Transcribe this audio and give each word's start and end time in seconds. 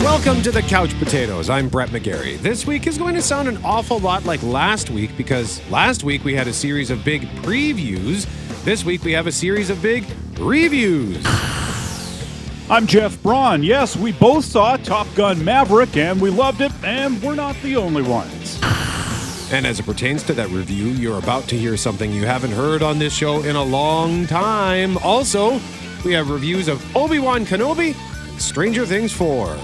Welcome 0.00 0.42
to 0.42 0.52
the 0.52 0.62
Couch 0.62 0.96
Potatoes. 1.00 1.50
I'm 1.50 1.68
Brett 1.68 1.88
McGarry. 1.88 2.38
This 2.38 2.64
week 2.64 2.86
is 2.86 2.96
going 2.96 3.16
to 3.16 3.20
sound 3.20 3.48
an 3.48 3.58
awful 3.64 3.98
lot 3.98 4.24
like 4.24 4.40
last 4.44 4.90
week 4.90 5.10
because 5.16 5.60
last 5.70 6.04
week 6.04 6.22
we 6.22 6.36
had 6.36 6.46
a 6.46 6.52
series 6.52 6.90
of 6.90 7.04
big 7.04 7.22
previews. 7.42 8.24
This 8.62 8.84
week 8.84 9.02
we 9.02 9.10
have 9.10 9.26
a 9.26 9.32
series 9.32 9.70
of 9.70 9.82
big 9.82 10.04
reviews. 10.38 11.20
I'm 12.70 12.86
Jeff 12.86 13.20
Braun. 13.24 13.64
Yes, 13.64 13.96
we 13.96 14.12
both 14.12 14.44
saw 14.44 14.76
Top 14.76 15.08
Gun 15.16 15.44
Maverick 15.44 15.96
and 15.96 16.20
we 16.20 16.30
loved 16.30 16.60
it, 16.60 16.70
and 16.84 17.20
we're 17.20 17.34
not 17.34 17.56
the 17.62 17.74
only 17.74 18.02
ones. 18.02 18.60
And 19.50 19.66
as 19.66 19.80
it 19.80 19.82
pertains 19.84 20.22
to 20.24 20.32
that 20.34 20.48
review, 20.50 20.86
you're 20.86 21.18
about 21.18 21.48
to 21.48 21.58
hear 21.58 21.76
something 21.76 22.12
you 22.12 22.24
haven't 22.24 22.52
heard 22.52 22.84
on 22.84 23.00
this 23.00 23.12
show 23.12 23.42
in 23.42 23.56
a 23.56 23.64
long 23.64 24.28
time. 24.28 24.96
Also, 24.98 25.60
we 26.04 26.12
have 26.12 26.30
reviews 26.30 26.68
of 26.68 26.96
Obi 26.96 27.18
Wan 27.18 27.44
Kenobi 27.44 27.96
Stranger 28.38 28.86
Things 28.86 29.12
4. 29.12 29.56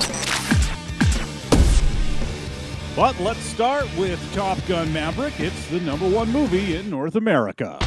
But 2.97 3.19
let's 3.21 3.41
start 3.41 3.87
with 3.97 4.21
Top 4.35 4.59
Gun 4.67 4.93
Maverick. 4.93 5.39
It's 5.39 5.69
the 5.69 5.81
number 5.81 6.09
one 6.09 6.31
movie 6.31 6.77
in 6.77 6.91
North 6.91 7.17
America. 7.17 7.79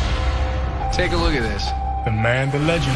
Take 0.93 1.11
a 1.11 1.17
look 1.17 1.33
at 1.33 1.43
this. 1.43 1.65
The 2.05 2.11
man, 2.11 2.51
the 2.51 2.59
legend. 2.59 2.95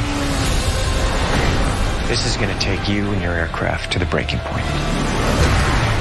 This 2.10 2.26
is 2.26 2.36
going 2.38 2.54
to 2.54 2.60
take 2.60 2.90
you 2.90 3.06
and 3.12 3.22
your 3.22 3.34
aircraft 3.34 3.92
to 3.94 4.00
the 4.00 4.06
breaking 4.06 4.40
point. 4.40 4.66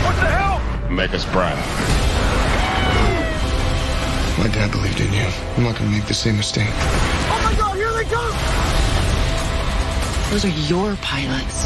What 0.04 0.16
the 0.16 0.26
hell? 0.26 0.90
Make 0.90 1.12
us 1.12 1.24
proud. 1.26 1.58
My 4.38 4.48
dad 4.48 4.70
believed 4.70 5.00
in 5.00 5.12
you. 5.12 5.26
I'm 5.56 5.64
not 5.64 5.76
gonna 5.76 5.90
make 5.90 6.06
the 6.06 6.14
same 6.14 6.38
mistake. 6.38 6.70
Oh 6.70 7.40
my 7.44 7.54
god, 7.58 7.76
here 7.76 7.92
they 7.92 8.04
come! 8.04 8.69
Those 10.30 10.44
are 10.44 10.48
your 10.48 10.94
pilots. 11.02 11.64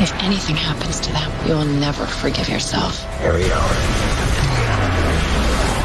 If 0.00 0.14
anything 0.22 0.56
happens 0.56 0.98
to 1.00 1.12
them, 1.12 1.30
you'll 1.46 1.66
never 1.66 2.06
forgive 2.06 2.48
yourself. 2.48 3.04
We 3.20 3.44
are. 3.52 3.74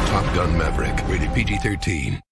Top 0.08 0.34
Gun 0.34 0.56
Maverick, 0.56 1.06
rated 1.06 1.34
PG 1.34 1.58
13. 1.58 2.22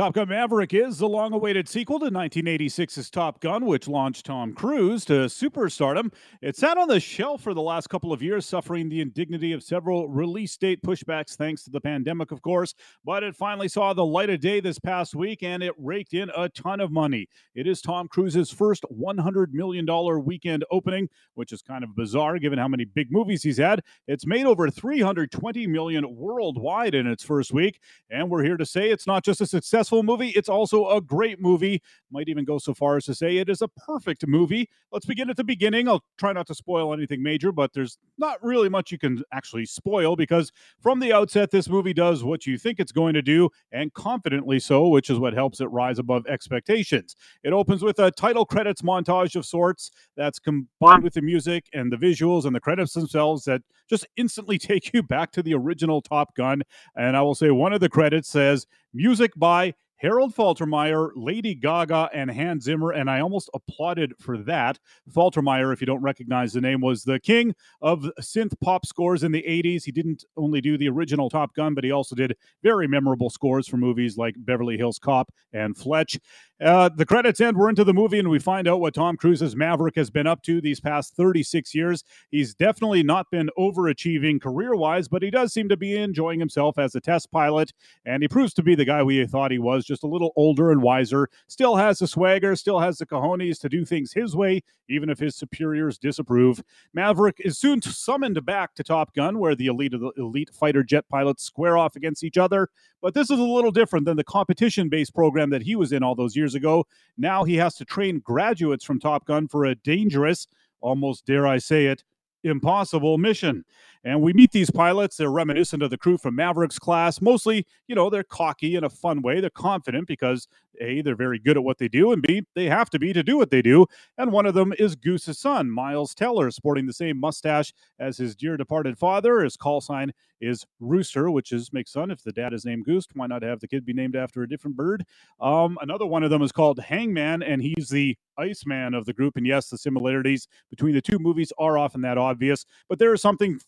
Top 0.00 0.14
Gun 0.14 0.30
Maverick 0.30 0.72
is 0.72 0.96
the 0.96 1.06
long 1.06 1.34
awaited 1.34 1.68
sequel 1.68 1.98
to 1.98 2.06
1986's 2.06 3.10
Top 3.10 3.38
Gun, 3.38 3.66
which 3.66 3.86
launched 3.86 4.24
Tom 4.24 4.54
Cruise 4.54 5.04
to 5.04 5.26
superstardom. 5.26 6.10
It 6.40 6.56
sat 6.56 6.78
on 6.78 6.88
the 6.88 6.98
shelf 6.98 7.42
for 7.42 7.52
the 7.52 7.60
last 7.60 7.90
couple 7.90 8.10
of 8.10 8.22
years, 8.22 8.46
suffering 8.46 8.88
the 8.88 9.02
indignity 9.02 9.52
of 9.52 9.62
several 9.62 10.08
release 10.08 10.56
date 10.56 10.82
pushbacks 10.82 11.36
thanks 11.36 11.64
to 11.64 11.70
the 11.70 11.82
pandemic, 11.82 12.32
of 12.32 12.40
course. 12.40 12.72
But 13.04 13.22
it 13.22 13.36
finally 13.36 13.68
saw 13.68 13.92
the 13.92 14.02
light 14.02 14.30
of 14.30 14.40
day 14.40 14.60
this 14.60 14.78
past 14.78 15.14
week 15.14 15.42
and 15.42 15.62
it 15.62 15.74
raked 15.76 16.14
in 16.14 16.30
a 16.34 16.48
ton 16.48 16.80
of 16.80 16.90
money. 16.90 17.28
It 17.54 17.66
is 17.66 17.82
Tom 17.82 18.08
Cruise's 18.08 18.50
first 18.50 18.86
$100 18.90 19.48
million 19.52 19.86
weekend 20.24 20.64
opening, 20.70 21.10
which 21.34 21.52
is 21.52 21.60
kind 21.60 21.84
of 21.84 21.94
bizarre 21.94 22.38
given 22.38 22.58
how 22.58 22.68
many 22.68 22.86
big 22.86 23.12
movies 23.12 23.42
he's 23.42 23.58
had. 23.58 23.82
It's 24.08 24.24
made 24.24 24.46
over 24.46 24.70
320 24.70 25.66
million 25.66 26.16
worldwide 26.16 26.94
in 26.94 27.06
its 27.06 27.22
first 27.22 27.52
week. 27.52 27.82
And 28.08 28.30
we're 28.30 28.44
here 28.44 28.56
to 28.56 28.64
say 28.64 28.88
it's 28.88 29.06
not 29.06 29.26
just 29.26 29.42
a 29.42 29.46
successful 29.90 30.02
movie, 30.04 30.30
it's 30.30 30.48
also 30.48 30.88
a 30.88 31.00
great 31.00 31.40
movie. 31.40 31.82
Might 32.12 32.28
even 32.28 32.44
go 32.44 32.58
so 32.58 32.74
far 32.74 32.96
as 32.96 33.04
to 33.06 33.14
say 33.14 33.38
it 33.38 33.48
is 33.48 33.62
a 33.62 33.68
perfect 33.68 34.26
movie. 34.26 34.68
Let's 34.92 35.06
begin 35.06 35.30
at 35.30 35.36
the 35.36 35.44
beginning. 35.44 35.88
I'll 35.88 36.04
try 36.18 36.32
not 36.32 36.46
to 36.48 36.54
spoil 36.54 36.92
anything 36.92 37.22
major, 37.22 37.52
but 37.52 37.72
there's 37.72 37.98
not 38.18 38.42
really 38.42 38.68
much 38.68 38.92
you 38.92 38.98
can 38.98 39.22
actually 39.32 39.66
spoil 39.66 40.16
because 40.16 40.52
from 40.80 41.00
the 41.00 41.12
outset, 41.12 41.50
this 41.50 41.68
movie 41.68 41.92
does 41.92 42.22
what 42.22 42.46
you 42.46 42.58
think 42.58 42.78
it's 42.78 42.92
going 42.92 43.14
to 43.14 43.22
do, 43.22 43.50
and 43.72 43.92
confidently 43.94 44.60
so, 44.60 44.88
which 44.88 45.10
is 45.10 45.18
what 45.18 45.32
helps 45.32 45.60
it 45.60 45.66
rise 45.66 45.98
above 45.98 46.26
expectations. 46.26 47.16
It 47.42 47.52
opens 47.52 47.82
with 47.82 47.98
a 47.98 48.10
title 48.10 48.44
credits 48.44 48.82
montage 48.82 49.36
of 49.36 49.44
sorts 49.44 49.90
that's 50.16 50.38
combined 50.38 51.02
with 51.02 51.14
the 51.14 51.22
music 51.22 51.66
and 51.72 51.92
the 51.92 51.96
visuals 51.96 52.44
and 52.44 52.54
the 52.54 52.60
credits 52.60 52.92
themselves 52.92 53.44
that 53.44 53.62
just 53.88 54.06
instantly 54.16 54.58
take 54.70 54.92
you 54.92 55.02
back 55.02 55.32
to 55.32 55.42
the 55.42 55.54
original 55.54 56.00
Top 56.00 56.34
Gun. 56.34 56.62
And 56.96 57.16
I 57.16 57.22
will 57.22 57.34
say 57.34 57.50
one 57.50 57.72
of 57.72 57.80
the 57.80 57.88
credits 57.88 58.28
says, 58.28 58.66
Music 58.92 59.32
by 59.36 59.74
Harold 60.00 60.34
Faltermeyer, 60.34 61.10
Lady 61.14 61.54
Gaga, 61.54 62.08
and 62.14 62.30
Hans 62.30 62.64
Zimmer, 62.64 62.90
and 62.90 63.10
I 63.10 63.20
almost 63.20 63.50
applauded 63.52 64.14
for 64.18 64.38
that. 64.38 64.78
Faltermeyer, 65.10 65.72
if 65.74 65.82
you 65.82 65.86
don't 65.86 66.02
recognize 66.02 66.54
the 66.54 66.60
name, 66.62 66.80
was 66.80 67.04
the 67.04 67.20
king 67.20 67.54
of 67.82 68.06
synth 68.20 68.58
pop 68.62 68.86
scores 68.86 69.22
in 69.22 69.32
the 69.32 69.42
80s. 69.42 69.84
He 69.84 69.92
didn't 69.92 70.24
only 70.38 70.62
do 70.62 70.78
the 70.78 70.88
original 70.88 71.28
Top 71.28 71.54
Gun, 71.54 71.74
but 71.74 71.84
he 71.84 71.90
also 71.90 72.14
did 72.14 72.34
very 72.62 72.88
memorable 72.88 73.28
scores 73.28 73.68
for 73.68 73.76
movies 73.76 74.16
like 74.16 74.34
Beverly 74.38 74.78
Hills 74.78 74.98
Cop 74.98 75.30
and 75.52 75.76
Fletch. 75.76 76.18
Uh, 76.60 76.90
the 76.94 77.06
credits 77.06 77.40
end. 77.40 77.56
We're 77.56 77.70
into 77.70 77.84
the 77.84 77.94
movie, 77.94 78.18
and 78.18 78.28
we 78.28 78.38
find 78.38 78.68
out 78.68 78.80
what 78.80 78.92
Tom 78.92 79.16
Cruise's 79.16 79.56
Maverick 79.56 79.96
has 79.96 80.10
been 80.10 80.26
up 80.26 80.42
to 80.42 80.60
these 80.60 80.78
past 80.78 81.14
36 81.16 81.74
years. 81.74 82.04
He's 82.30 82.54
definitely 82.54 83.02
not 83.02 83.30
been 83.30 83.48
overachieving 83.58 84.42
career 84.42 84.74
wise, 84.74 85.08
but 85.08 85.22
he 85.22 85.30
does 85.30 85.54
seem 85.54 85.70
to 85.70 85.76
be 85.76 85.96
enjoying 85.96 86.38
himself 86.38 86.78
as 86.78 86.94
a 86.94 87.00
test 87.00 87.30
pilot, 87.32 87.72
and 88.04 88.22
he 88.22 88.28
proves 88.28 88.52
to 88.54 88.62
be 88.62 88.74
the 88.74 88.84
guy 88.84 89.02
we 89.02 89.26
thought 89.26 89.50
he 89.50 89.58
was, 89.58 89.86
just 89.90 90.04
a 90.04 90.06
little 90.06 90.32
older 90.36 90.70
and 90.70 90.80
wiser. 90.80 91.28
Still 91.48 91.74
has 91.74 91.98
the 91.98 92.06
swagger, 92.06 92.54
still 92.54 92.78
has 92.78 92.98
the 92.98 93.06
cojones 93.06 93.58
to 93.60 93.68
do 93.68 93.84
things 93.84 94.12
his 94.12 94.36
way, 94.36 94.62
even 94.88 95.10
if 95.10 95.18
his 95.18 95.34
superiors 95.34 95.98
disapprove. 95.98 96.62
Maverick 96.94 97.36
is 97.40 97.58
soon 97.58 97.82
summoned 97.82 98.44
back 98.46 98.74
to 98.76 98.84
Top 98.84 99.12
Gun, 99.14 99.40
where 99.40 99.56
the 99.56 99.66
elite 99.66 99.94
of 99.94 100.00
the 100.00 100.12
elite 100.16 100.50
fighter 100.54 100.84
jet 100.84 101.08
pilots 101.08 101.42
square 101.42 101.76
off 101.76 101.96
against 101.96 102.22
each 102.22 102.38
other. 102.38 102.68
But 103.02 103.14
this 103.14 103.30
is 103.30 103.38
a 103.38 103.42
little 103.42 103.72
different 103.72 104.06
than 104.06 104.16
the 104.16 104.24
competition 104.24 104.88
based 104.88 105.12
program 105.12 105.50
that 105.50 105.62
he 105.62 105.74
was 105.74 105.92
in 105.92 106.04
all 106.04 106.14
those 106.14 106.36
years 106.36 106.54
ago. 106.54 106.86
Now 107.18 107.42
he 107.42 107.56
has 107.56 107.74
to 107.76 107.84
train 107.84 108.20
graduates 108.20 108.84
from 108.84 109.00
Top 109.00 109.26
Gun 109.26 109.48
for 109.48 109.64
a 109.64 109.74
dangerous, 109.74 110.46
almost 110.80 111.26
dare 111.26 111.48
I 111.48 111.58
say 111.58 111.86
it, 111.86 112.04
impossible 112.44 113.18
mission. 113.18 113.64
And 114.02 114.22
we 114.22 114.32
meet 114.32 114.52
these 114.52 114.70
pilots. 114.70 115.16
They're 115.16 115.30
reminiscent 115.30 115.82
of 115.82 115.90
the 115.90 115.98
crew 115.98 116.16
from 116.16 116.34
Maverick's 116.34 116.78
class. 116.78 117.20
Mostly, 117.20 117.66
you 117.86 117.94
know, 117.94 118.08
they're 118.08 118.24
cocky 118.24 118.76
in 118.76 118.84
a 118.84 118.90
fun 118.90 119.20
way. 119.20 119.40
They're 119.40 119.50
confident 119.50 120.08
because 120.08 120.48
A, 120.80 121.02
they're 121.02 121.16
very 121.16 121.38
good 121.38 121.58
at 121.58 121.64
what 121.64 121.78
they 121.78 121.88
do, 121.88 122.12
and 122.12 122.22
B, 122.22 122.42
they 122.54 122.66
have 122.66 122.88
to 122.90 122.98
be 122.98 123.12
to 123.12 123.22
do 123.22 123.36
what 123.36 123.50
they 123.50 123.60
do. 123.60 123.86
And 124.16 124.32
one 124.32 124.46
of 124.46 124.54
them 124.54 124.72
is 124.78 124.96
Goose's 124.96 125.38
son, 125.38 125.70
Miles 125.70 126.14
Teller, 126.14 126.50
sporting 126.50 126.86
the 126.86 126.92
same 126.92 127.20
mustache 127.20 127.74
as 127.98 128.16
his 128.16 128.34
dear 128.34 128.56
departed 128.56 128.96
father. 128.96 129.40
His 129.40 129.56
call 129.56 129.82
sign 129.82 130.12
is 130.40 130.64
Rooster, 130.80 131.30
which 131.30 131.52
is 131.52 131.70
makes 131.72 131.92
fun. 131.92 132.10
If 132.10 132.22
the 132.22 132.32
dad 132.32 132.54
is 132.54 132.64
named 132.64 132.86
Goose, 132.86 133.06
why 133.12 133.26
not 133.26 133.42
have 133.42 133.60
the 133.60 133.68
kid 133.68 133.84
be 133.84 133.92
named 133.92 134.16
after 134.16 134.42
a 134.42 134.48
different 134.48 134.76
bird? 134.76 135.04
Um, 135.38 135.76
another 135.82 136.06
one 136.06 136.22
of 136.22 136.30
them 136.30 136.40
is 136.40 136.52
called 136.52 136.78
Hangman, 136.78 137.42
and 137.42 137.60
he's 137.60 137.90
the 137.90 138.16
Iceman 138.38 138.94
of 138.94 139.04
the 139.04 139.12
group. 139.12 139.36
And 139.36 139.46
yes, 139.46 139.68
the 139.68 139.76
similarities 139.76 140.48
between 140.70 140.94
the 140.94 141.02
two 141.02 141.18
movies 141.18 141.52
are 141.58 141.76
often 141.76 142.00
that 142.02 142.16
obvious, 142.16 142.64
but 142.88 142.98
there 142.98 143.12
is 143.12 143.20
something 143.20 143.60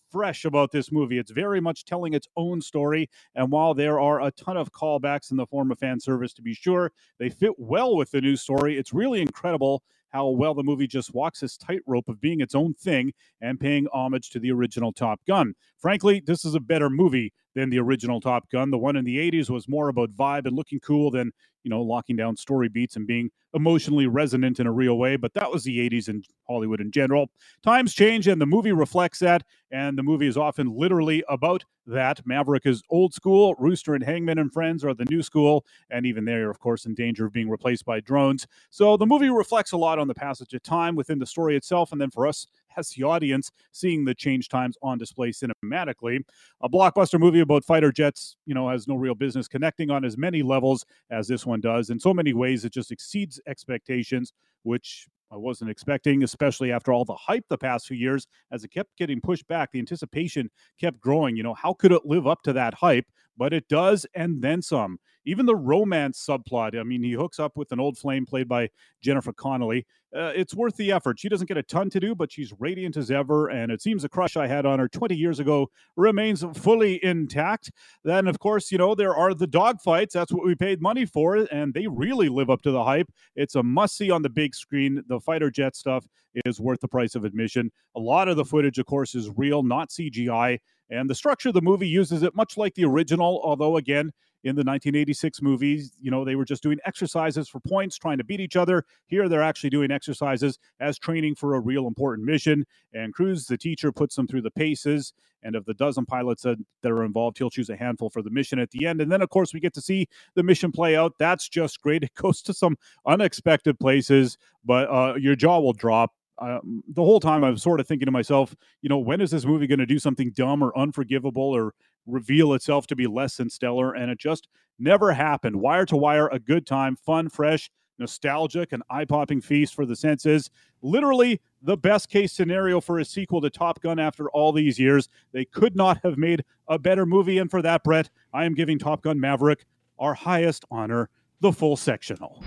about 0.45 0.71
this 0.71 0.93
movie. 0.93 1.19
It's 1.19 1.31
very 1.31 1.61
much 1.61 1.85
telling 1.85 2.15
its 2.15 2.29
own 2.37 2.61
story. 2.61 3.09
And 3.35 3.51
while 3.51 3.75
there 3.75 4.01
are 4.01 4.23
a 4.23 4.31
ton 4.31 4.57
of 4.57 4.73
callbacks 4.73 5.31
in 5.31 5.37
the 5.37 5.47
form 5.47 5.71
of 5.71 5.79
fan 5.79 6.01
service, 6.01 6.33
to 6.35 6.43
be 6.43 6.55
sure, 6.55 6.93
they 7.19 7.29
fit 7.29 7.59
well 7.59 7.97
with 7.97 8.11
the 8.11 8.21
new 8.21 8.37
story. 8.37 8.79
It's 8.79 8.93
really 8.93 9.21
incredible 9.21 9.83
how 10.13 10.29
well 10.29 10.55
the 10.55 10.63
movie 10.63 10.87
just 10.87 11.15
walks 11.15 11.41
this 11.41 11.57
tightrope 11.57 12.09
of 12.09 12.21
being 12.21 12.41
its 12.41 12.55
own 12.55 12.75
thing 12.75 13.13
and 13.41 13.59
paying 13.59 13.87
homage 13.93 14.31
to 14.31 14.39
the 14.39 14.53
original 14.53 14.93
Top 14.93 15.21
Gun. 15.27 15.55
Frankly, 15.79 16.23
this 16.25 16.45
is 16.45 16.55
a 16.55 16.61
better 16.61 16.91
movie 16.91 17.33
than 17.55 17.71
the 17.71 17.79
original 17.79 18.21
Top 18.21 18.49
Gun. 18.51 18.71
The 18.71 18.79
one 18.79 18.97
in 18.97 19.05
the 19.05 19.19
80s 19.31 19.51
was 19.51 19.69
more 19.69 19.89
about 19.89 20.15
vibe 20.15 20.47
and 20.47 20.57
looking 20.57 20.81
cool 20.81 21.11
than, 21.11 21.33
you 21.65 21.71
know, 21.71 21.83
locking 21.83 22.17
down 22.17 22.37
story 22.37 22.69
beats 22.69 22.97
and 22.97 23.07
being 23.07 23.31
emotionally 23.55 24.07
resonant 24.07 24.61
in 24.61 24.67
a 24.67 24.73
real 24.73 24.99
way. 24.99 25.17
But 25.17 25.35
that 25.35 25.51
was 25.51 25.65
the 25.65 25.79
80s 25.91 26.09
in 26.09 26.23
Hollywood 26.49 26.81
in 26.81 26.91
general. 26.91 27.31
Times 27.63 27.95
change 27.95 28.29
and 28.29 28.41
the 28.41 28.47
movie 28.47 28.73
reflects 28.73 29.19
that. 29.21 29.45
And 29.71 29.99
the 29.99 30.03
movie 30.03 30.27
is 30.27 30.37
often 30.37 30.77
literally 30.77 31.25
about 31.29 31.65
that. 31.87 32.25
Maverick 32.27 32.67
is 32.67 32.83
old 32.91 33.15
school. 33.15 33.55
Rooster 33.59 33.95
and 33.95 34.05
Hangman 34.05 34.39
and 34.39 34.53
Friends 34.53 34.85
are 34.85 34.95
the 34.95 35.05
new 35.07 35.23
school. 35.23 35.65
And 35.91 36.07
even 36.07 36.25
they 36.25 36.35
are, 36.35 36.51
of 36.51 36.59
course, 36.59 36.87
in 36.87 36.95
danger 36.95 37.27
of 37.27 37.33
being 37.33 37.49
replaced 37.49 37.85
by 37.85 38.01
drones. 38.01 38.47
So 38.71 38.97
the 38.97 39.07
movie 39.07 39.31
reflects 39.31 39.73
a 39.73 39.77
lot 39.77 39.99
on 39.99 40.09
the 40.09 40.15
passage 40.15 40.55
of 40.55 40.63
time 40.63 40.95
within 40.97 41.19
the 41.19 41.27
story 41.27 41.57
itself. 41.57 41.93
And 41.93 42.01
then 42.01 42.11
for 42.11 42.27
us, 42.27 42.47
as 42.77 42.91
the 42.91 43.03
audience 43.03 43.51
seeing 43.73 44.05
the 44.05 44.15
change 44.15 44.49
times 44.49 44.77
on 44.83 44.99
display 44.99 45.31
cinematically. 45.31 46.21
A 46.63 46.69
blockbuster 46.69 47.19
movie 47.19 47.41
about 47.41 47.65
fighter 47.65 47.93
jets, 47.93 48.37
you 48.47 48.55
know, 48.55 48.69
has 48.69 48.89
no 48.89 48.95
real 48.95 49.15
business 49.15 49.49
connecting 49.49 49.91
on 49.91 50.05
as 50.05 50.17
many 50.17 50.43
levels 50.43 50.85
as 51.11 51.29
this 51.29 51.47
one 51.47 51.61
does. 51.61 51.91
In 51.91 51.99
so 51.99 52.15
many 52.15 52.33
ways, 52.33 52.65
it 52.65 52.73
just 52.73 52.93
exceeds 52.93 53.41
expectations, 53.47 54.33
which 54.63 55.07
I 55.33 55.37
wasn't 55.37 55.71
expecting, 55.71 56.23
especially 56.23 56.71
after 56.71 56.93
all 56.93 57.05
the 57.07 57.15
hype 57.15 57.45
the 57.49 57.57
past 57.59 57.87
few 57.87 57.97
years. 57.97 58.27
As 58.51 58.65
it 58.65 58.71
kept 58.71 58.97
getting 58.99 59.21
pushed 59.21 59.49
back, 59.49 59.73
the 59.73 59.79
anticipation 59.79 60.51
kept 60.79 61.01
growing. 61.01 61.37
You 61.37 61.43
know, 61.43 61.55
how 61.55 61.73
could 61.73 61.91
it 61.93 62.05
live 62.05 62.27
up 62.27 62.43
to 62.43 62.53
that 62.53 62.75
hype? 62.75 63.07
But 63.37 63.53
it 63.53 63.69
does 63.69 64.07
and 64.15 64.43
then 64.43 64.63
some. 64.63 64.99
Even 65.25 65.47
the 65.47 65.55
romance 65.55 66.25
subplot. 66.29 66.79
I 66.79 66.83
mean, 66.83 67.03
he 67.03 67.13
hooks 67.13 67.39
up 67.39 67.57
with 67.57 67.71
an 67.71 67.79
old 67.79 67.97
flame 67.97 68.27
played 68.27 68.49
by 68.49 68.71
Jennifer 69.01 69.33
Connelly. 69.33 69.87
Uh, 70.15 70.33
it's 70.35 70.55
worth 70.55 70.77
the 70.77 70.93
effort. 70.93 71.19
She 71.19 71.29
doesn't 71.29 71.47
get 71.47 71.57
a 71.57 71.63
ton 71.63 71.89
to 71.91 72.01
do, 72.01 72.15
but 72.15 72.33
she's 72.33 72.53
radiant 72.59 72.97
as 72.97 73.11
ever. 73.11 73.49
And 73.49 73.71
it 73.71 73.81
seems 73.81 74.03
the 74.03 74.09
crush 74.09 74.37
I 74.37 74.47
had 74.47 74.67
on 74.67 74.79
her 74.79 74.89
20 74.89 75.15
years 75.15 75.39
ago 75.39 75.71
remains 75.97 76.45
fully 76.55 77.03
intact. 77.05 77.71
Then, 78.05 78.27
of 78.27 78.39
course, 78.41 78.71
you 78.73 78.79
know, 78.79 78.95
there 78.95 79.15
are 79.15 79.33
the 79.33 79.47
dogfights. 79.47 80.11
That's 80.11 80.33
what 80.33 80.45
we 80.45 80.55
paid 80.55 80.83
money 80.83 81.07
for. 81.07 81.37
And 81.51 81.73
they 81.73 81.87
really 81.87 82.29
live 82.29 82.51
up 82.51 82.63
to 82.63 82.73
the 82.73 82.85
hype. 82.85 83.11
It's 83.37 83.55
a 83.55 83.63
must 83.63 83.97
see 83.97 84.11
on 84.11 84.23
the 84.23 84.29
big 84.29 84.55
screen. 84.55 85.03
The 85.07 85.21
fighter 85.21 85.51
jet 85.51 85.77
stuff 85.77 86.07
is 86.45 86.61
worth 86.61 86.81
the 86.81 86.89
price 86.89 87.15
of 87.15 87.25
admission. 87.25 87.71
A 87.97 88.01
lot 88.01 88.29
of 88.29 88.37
the 88.37 88.45
footage, 88.45 88.79
of 88.79 88.87
course, 88.87 89.15
is 89.15 89.31
real, 89.37 89.63
not 89.63 89.91
CGI. 89.91 90.59
And 90.91 91.09
the 91.09 91.15
structure 91.15 91.49
of 91.49 91.55
the 91.55 91.63
movie 91.63 91.89
uses 91.89 92.23
it 92.23 92.35
much 92.35 92.57
like 92.57 92.75
the 92.75 92.85
original, 92.85 93.41
although, 93.43 93.77
again, 93.77 94.13
in 94.45 94.57
the 94.57 94.61
1986 94.61 95.41
movies, 95.41 95.93
you 96.01 96.11
know, 96.11 96.25
they 96.25 96.35
were 96.35 96.45
just 96.45 96.63
doing 96.63 96.79
exercises 96.85 97.49
for 97.49 97.61
points, 97.61 97.97
trying 97.97 98.19
to 98.19 98.25
beat 98.25 98.41
each 98.41 98.57
other. 98.57 98.85
Here, 99.07 99.29
they're 99.29 99.43
actually 99.43 99.71
doing 99.71 99.93
exercises 99.93 100.59
as 100.81 100.99
training 100.99 101.37
for 101.37 101.55
a 101.55 101.61
real 101.61 101.87
important 101.87 102.27
mission. 102.27 102.67
And 102.93 103.15
Cruise, 103.15 103.47
the 103.47 103.57
teacher, 103.57 103.93
puts 103.93 104.17
them 104.17 104.27
through 104.27 104.43
the 104.43 104.51
paces. 104.51 105.13
And 105.45 105.57
of 105.57 105.65
the 105.65 105.75
dozen 105.75 106.07
pilots 106.07 106.43
that, 106.43 106.59
that 106.83 106.93
are 106.93 107.05
involved, 107.05 107.39
he'll 107.39 107.51
choose 107.51 107.71
a 107.71 107.77
handful 107.77 108.11
for 108.11 108.23
the 108.23 108.31
mission 108.31 108.59
at 108.59 108.71
the 108.71 108.87
end. 108.87 109.01
And 109.01 109.11
then, 109.11 109.23
of 109.23 109.31
course, 109.31 109.53
we 109.53 109.61
get 109.61 109.75
to 109.75 109.81
see 109.81 110.09
the 110.35 110.43
mission 110.43 110.71
play 110.71 110.97
out. 110.97 111.15
That's 111.19 111.49
just 111.49 111.81
great. 111.81 112.03
It 112.13 112.15
goes 112.15 112.43
to 112.43 112.55
some 112.55 112.77
unexpected 113.07 113.79
places, 113.79 114.39
but 114.65 114.91
uh, 114.91 115.15
your 115.15 115.35
jaw 115.35 115.61
will 115.61 115.73
drop. 115.73 116.13
Uh, 116.43 116.59
the 116.89 117.03
whole 117.03 117.21
time 117.21 117.45
I'm 117.45 117.57
sort 117.57 117.79
of 117.79 117.87
thinking 117.87 118.07
to 118.07 118.13
myself, 118.13 118.55
you 118.81 118.89
know, 118.89 118.99
when 118.99 119.21
is 119.21 119.31
this 119.31 119.45
movie 119.45 119.69
going 119.69 119.79
to 119.79 119.87
do 119.87 120.01
something 120.01 120.33
dumb 120.33 120.63
or 120.63 120.77
unforgivable 120.77 121.43
or 121.43 121.73
reveal 122.07 122.55
itself 122.55 122.89
to 122.89 122.97
be 122.97 123.07
less 123.07 123.37
than 123.37 123.49
stellar? 123.49 123.93
And 123.93 124.11
it 124.11 124.19
just 124.19 124.49
never 124.79 125.13
happened. 125.13 125.55
Wire 125.55 125.87
to 125.87 125.97
wire, 125.97 126.27
a 126.29 126.41
good 126.41 126.67
time, 126.67 126.97
fun, 126.97 127.29
fresh, 127.29 127.71
nostalgic, 127.99 128.73
and 128.73 128.83
eye 128.91 129.05
popping 129.05 129.41
feast 129.41 129.75
for 129.75 129.87
the 129.87 129.95
senses. 129.95 130.51
Literally 130.83 131.41
the 131.63 131.77
best 131.77 132.09
case 132.09 132.33
scenario 132.33 132.81
for 132.81 132.99
a 132.99 133.05
sequel 133.05 133.41
to 133.41 133.49
Top 133.49 133.81
Gun 133.81 134.01
after 134.01 134.29
all 134.31 134.51
these 134.51 134.81
years. 134.81 135.09
They 135.31 135.45
could 135.45 135.77
not 135.77 136.01
have 136.03 136.19
made 136.19 136.45
a 136.67 136.77
better 136.77 137.07
movie. 137.07 137.39
And 137.39 137.49
for 137.49 137.63
that, 137.63 137.85
Brett, 137.85 138.11
I 138.33 138.47
am 138.47 138.55
giving 138.55 138.81
Top 138.81 139.03
Gun 139.03 139.21
Maverick 139.21 139.65
our 140.01 140.15
highest 140.15 140.65
honor, 140.73 141.09
the 141.41 141.53
full 141.53 141.77
sectional. 141.77 142.43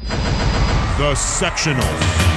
The 0.98 1.16
sectional. 1.16 2.35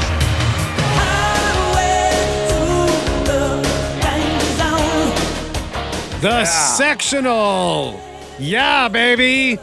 The 6.21 6.45
sectional. 6.47 8.01
Yeah, 8.41 8.89
baby. 8.89 9.59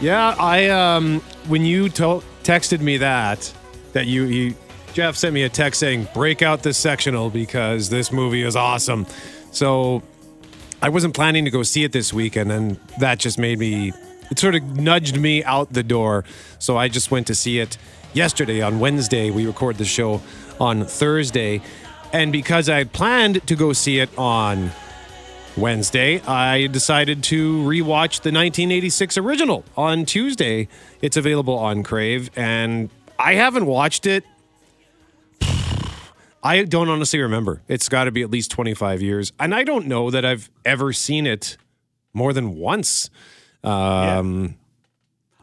Yeah, 0.00 0.36
I 0.38 0.68
um 0.68 1.20
when 1.48 1.64
you 1.64 1.88
to- 1.90 2.22
texted 2.44 2.80
me 2.80 2.98
that 2.98 3.52
that 3.94 4.06
you, 4.06 4.24
you 4.24 4.54
Jeff 4.92 5.16
sent 5.16 5.34
me 5.34 5.42
a 5.42 5.48
text 5.48 5.80
saying 5.80 6.06
break 6.14 6.40
out 6.40 6.62
this 6.62 6.78
sectional 6.78 7.30
because 7.30 7.90
this 7.90 8.12
movie 8.12 8.42
is 8.42 8.54
awesome. 8.54 9.06
So 9.50 10.02
I 10.80 10.88
wasn't 10.88 11.14
planning 11.14 11.44
to 11.46 11.50
go 11.50 11.64
see 11.64 11.82
it 11.82 11.90
this 11.90 12.12
week 12.12 12.36
and 12.36 12.48
then 12.48 12.78
that 13.00 13.18
just 13.18 13.36
made 13.36 13.58
me 13.58 13.92
it 14.30 14.38
sort 14.38 14.54
of 14.54 14.62
nudged 14.76 15.18
me 15.18 15.42
out 15.42 15.72
the 15.72 15.82
door. 15.82 16.24
So 16.60 16.76
I 16.76 16.86
just 16.86 17.10
went 17.10 17.26
to 17.26 17.34
see 17.34 17.58
it 17.58 17.76
yesterday 18.12 18.60
on 18.60 18.78
Wednesday. 18.78 19.30
We 19.30 19.46
record 19.46 19.78
the 19.78 19.84
show 19.84 20.20
on 20.60 20.84
Thursday. 20.84 21.60
And 22.12 22.30
because 22.30 22.68
I 22.68 22.78
had 22.78 22.92
planned 22.92 23.44
to 23.48 23.56
go 23.56 23.72
see 23.72 23.98
it 23.98 24.16
on 24.16 24.70
Wednesday, 25.60 26.20
I 26.20 26.66
decided 26.68 27.22
to 27.24 27.62
rewatch 27.62 28.22
the 28.22 28.30
1986 28.30 29.18
original 29.18 29.64
on 29.76 30.04
Tuesday. 30.04 30.68
It's 31.02 31.16
available 31.16 31.58
on 31.58 31.82
Crave, 31.82 32.30
and 32.36 32.90
I 33.18 33.34
haven't 33.34 33.66
watched 33.66 34.06
it. 34.06 34.24
I 36.42 36.62
don't 36.62 36.88
honestly 36.88 37.20
remember. 37.20 37.62
It's 37.66 37.88
got 37.88 38.04
to 38.04 38.12
be 38.12 38.22
at 38.22 38.30
least 38.30 38.50
25 38.50 39.02
years. 39.02 39.32
And 39.40 39.54
I 39.54 39.64
don't 39.64 39.86
know 39.86 40.10
that 40.10 40.24
I've 40.24 40.50
ever 40.64 40.92
seen 40.92 41.26
it 41.26 41.56
more 42.14 42.32
than 42.32 42.56
once. 42.56 43.10
Um, 43.64 44.56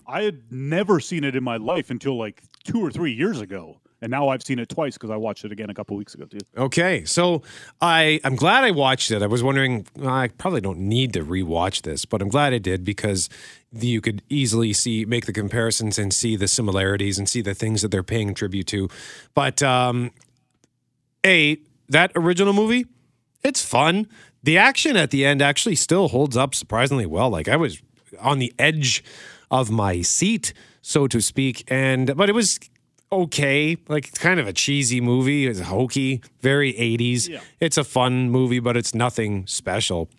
I 0.07 0.21
had 0.21 0.51
never 0.51 0.99
seen 0.99 1.23
it 1.23 1.35
in 1.35 1.43
my 1.43 1.57
life 1.57 1.89
until 1.89 2.17
like 2.17 2.41
two 2.63 2.83
or 2.83 2.91
three 2.91 3.11
years 3.11 3.41
ago. 3.41 3.81
And 4.05 4.11
now 4.11 4.29
I've 4.29 4.43
seen 4.43 4.59
it 4.59 4.69
twice 4.69 4.93
because 4.93 5.09
I 5.09 5.15
watched 5.15 5.45
it 5.45 5.51
again 5.51 5.71
a 5.71 5.73
couple 5.73 5.97
weeks 5.97 6.13
ago, 6.13 6.25
too. 6.25 6.37
Okay, 6.55 7.05
so 7.05 7.41
I 7.81 8.19
I'm 8.23 8.35
glad 8.35 8.63
I 8.63 8.69
watched 8.69 9.09
it. 9.09 9.23
I 9.23 9.25
was 9.25 9.41
wondering 9.41 9.87
I 10.05 10.27
probably 10.27 10.61
don't 10.61 10.77
need 10.77 11.11
to 11.13 11.25
rewatch 11.25 11.81
this, 11.81 12.05
but 12.05 12.21
I'm 12.21 12.29
glad 12.29 12.53
I 12.53 12.59
did 12.59 12.85
because 12.85 13.29
you 13.71 14.01
could 14.01 14.21
easily 14.29 14.73
see 14.73 15.05
make 15.05 15.25
the 15.25 15.33
comparisons 15.33 15.97
and 15.97 16.13
see 16.13 16.35
the 16.35 16.47
similarities 16.47 17.17
and 17.17 17.27
see 17.27 17.41
the 17.41 17.55
things 17.55 17.81
that 17.81 17.89
they're 17.89 18.03
paying 18.03 18.35
tribute 18.35 18.67
to. 18.67 18.89
But 19.33 19.63
um, 19.63 20.11
a 21.25 21.57
that 21.89 22.11
original 22.15 22.53
movie, 22.53 22.85
it's 23.43 23.65
fun. 23.65 24.05
The 24.43 24.55
action 24.55 24.97
at 24.97 25.09
the 25.09 25.25
end 25.25 25.41
actually 25.41 25.77
still 25.77 26.09
holds 26.09 26.37
up 26.37 26.53
surprisingly 26.53 27.07
well. 27.07 27.31
Like 27.31 27.47
I 27.47 27.55
was 27.55 27.81
on 28.19 28.37
the 28.37 28.53
edge 28.59 29.03
of 29.49 29.71
my 29.71 30.03
seat, 30.03 30.53
so 30.83 31.07
to 31.07 31.21
speak, 31.21 31.63
and 31.67 32.15
but 32.15 32.29
it 32.29 32.33
was 32.33 32.59
okay. 33.11 33.77
Like 33.87 34.07
it's 34.07 34.17
kind 34.17 34.39
of 34.39 34.47
a 34.47 34.53
cheesy 34.53 35.01
movie. 35.01 35.47
It's 35.47 35.61
hokey, 35.61 36.21
very 36.41 36.73
80s. 36.73 37.29
Yeah. 37.29 37.41
It's 37.59 37.77
a 37.77 37.83
fun 37.83 38.29
movie, 38.29 38.59
but 38.59 38.77
it's 38.77 38.93
nothing 38.93 39.47
special. 39.47 40.09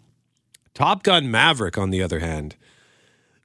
Top 0.74 1.02
Gun 1.02 1.30
Maverick, 1.30 1.78
on 1.78 1.90
the 1.90 2.02
other 2.02 2.18
hand, 2.20 2.54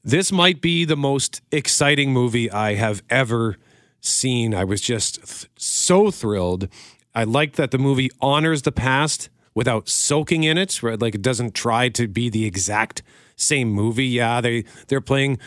this 0.04 0.32
might 0.32 0.62
be 0.62 0.84
the 0.84 0.98
most 0.98 1.42
exciting 1.52 2.12
movie 2.12 2.52
I 2.52 2.74
have 2.76 3.04
ever 3.10 3.58
seen. 4.02 4.54
I 4.54 4.64
was 4.64 4.82
just 4.82 5.16
th- 5.16 5.50
so 5.56 6.12
thrilled. 6.12 6.68
I 7.14 7.24
like 7.24 7.54
that 7.54 7.72
the 7.72 7.78
movie 7.78 8.10
honors 8.20 8.64
the 8.64 8.72
past 8.72 9.30
without 9.54 9.88
soaking 9.88 10.44
in 10.44 10.58
it, 10.58 10.82
right? 10.82 11.00
Like 11.00 11.16
it 11.16 11.22
doesn't 11.22 11.54
try 11.54 11.90
to 11.90 12.08
be 12.08 12.30
the 12.30 12.46
exact 12.46 13.04
same 13.36 13.70
movie. 13.70 14.08
Yeah, 14.08 14.42
they 14.42 14.64
they're 14.88 15.02
playing 15.02 15.40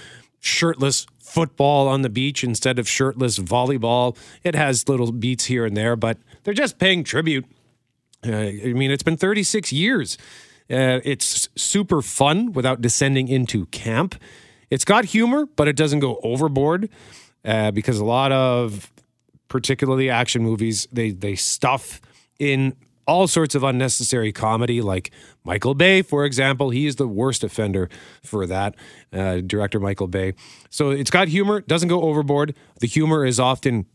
shirtless 0.45 1.07
football 1.19 1.89
on 1.89 2.03
the 2.03 2.11
beach 2.11 2.45
instead 2.45 2.79
of 2.79 2.89
shirtless 2.89 3.39
volleyball. 3.39 4.17
It 4.43 4.55
has 4.55 4.89
little 4.89 5.11
beats 5.11 5.47
here 5.47 5.65
and 5.65 5.77
there, 5.77 5.97
but 5.97 6.19
they're 6.45 6.55
just 6.55 6.79
paying 6.79 7.03
tribute. 7.03 7.47
Uh, 8.25 8.37
I 8.37 8.73
mean, 8.75 8.91
it's 8.91 9.03
been 9.03 9.17
36 9.17 9.73
years. 9.73 10.17
Uh, 10.71 11.01
it's 11.05 11.49
super 11.57 12.03
fun 12.03 12.53
without 12.53 12.81
descending 12.81 13.29
into 13.29 13.67
camp. 13.67 14.15
It's 14.71 14.85
got 14.85 15.07
humor, 15.07 15.47
but 15.57 15.69
it 15.69 15.77
doesn't 15.77 16.01
go 16.01 16.21
overboard 16.23 16.89
uh, 17.45 17.71
because 17.71 17.99
a 17.99 18.05
lot 18.05 18.33
of, 18.33 18.93
particularly 19.49 20.11
action 20.11 20.43
movies, 20.43 20.89
they 20.91 21.11
they 21.11 21.37
stuff 21.37 22.01
in 22.39 22.75
all 23.07 23.27
sorts 23.27 23.55
of 23.55 23.63
unnecessary 23.63 24.33
comedy, 24.33 24.81
like 24.81 25.11
Michael 25.45 25.75
Bay, 25.75 26.03
for 26.03 26.25
example. 26.25 26.71
He 26.71 26.87
is 26.87 26.97
the 26.97 27.09
worst 27.09 27.45
offender 27.45 27.89
for 28.23 28.47
that, 28.47 28.75
uh, 29.13 29.41
director 29.41 29.81
Michael 29.81 30.09
Bay. 30.09 30.35
So 30.71 30.91
it's 30.91 31.11
got 31.11 31.29
humor, 31.29 31.61
doesn't 31.61 31.89
go 31.89 32.03
overboard. 32.03 32.55
The 32.81 32.87
humor 32.87 33.25
is 33.25 33.39
often 33.39 33.87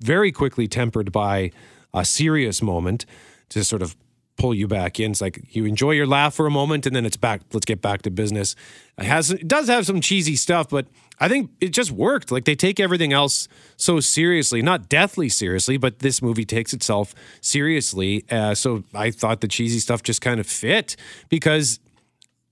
very 0.00 0.32
quickly 0.32 0.68
tempered 0.68 1.12
by 1.12 1.50
a 1.94 2.04
serious 2.04 2.62
moment 2.62 3.06
to 3.50 3.64
sort 3.64 3.82
of 3.82 3.96
pull 4.38 4.54
you 4.54 4.66
back 4.66 4.98
in. 4.98 5.10
It's 5.10 5.20
like 5.20 5.54
you 5.54 5.66
enjoy 5.66 5.90
your 5.90 6.06
laugh 6.06 6.34
for 6.34 6.46
a 6.46 6.50
moment 6.50 6.86
and 6.86 6.96
then 6.96 7.04
it's 7.04 7.16
back. 7.16 7.42
Let's 7.52 7.66
get 7.66 7.82
back 7.82 8.02
to 8.02 8.10
business. 8.10 8.56
It 8.96 9.04
has 9.04 9.30
it 9.30 9.46
does 9.46 9.68
have 9.68 9.84
some 9.84 10.00
cheesy 10.00 10.36
stuff, 10.36 10.68
but 10.70 10.86
I 11.20 11.28
think 11.28 11.50
it 11.60 11.70
just 11.70 11.90
worked. 11.90 12.30
Like 12.30 12.44
they 12.44 12.54
take 12.54 12.80
everything 12.80 13.12
else 13.12 13.48
so 13.76 14.00
seriously, 14.00 14.62
not 14.62 14.88
deathly 14.88 15.28
seriously, 15.28 15.76
but 15.76 15.98
this 15.98 16.22
movie 16.22 16.44
takes 16.44 16.72
itself 16.72 17.14
seriously. 17.40 18.24
Uh, 18.30 18.54
so 18.54 18.84
I 18.94 19.10
thought 19.10 19.40
the 19.40 19.48
cheesy 19.48 19.80
stuff 19.80 20.02
just 20.02 20.20
kind 20.20 20.40
of 20.40 20.46
fit 20.46 20.96
because 21.28 21.80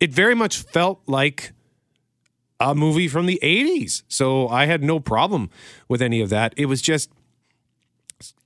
it 0.00 0.12
very 0.12 0.34
much 0.34 0.58
felt 0.58 1.00
like 1.06 1.52
a 2.58 2.74
movie 2.74 3.08
from 3.08 3.26
the 3.26 3.38
80s. 3.42 4.02
So 4.08 4.48
I 4.48 4.66
had 4.66 4.82
no 4.82 4.98
problem 4.98 5.50
with 5.88 6.02
any 6.02 6.20
of 6.20 6.30
that. 6.30 6.54
It 6.56 6.66
was 6.66 6.82
just 6.82 7.10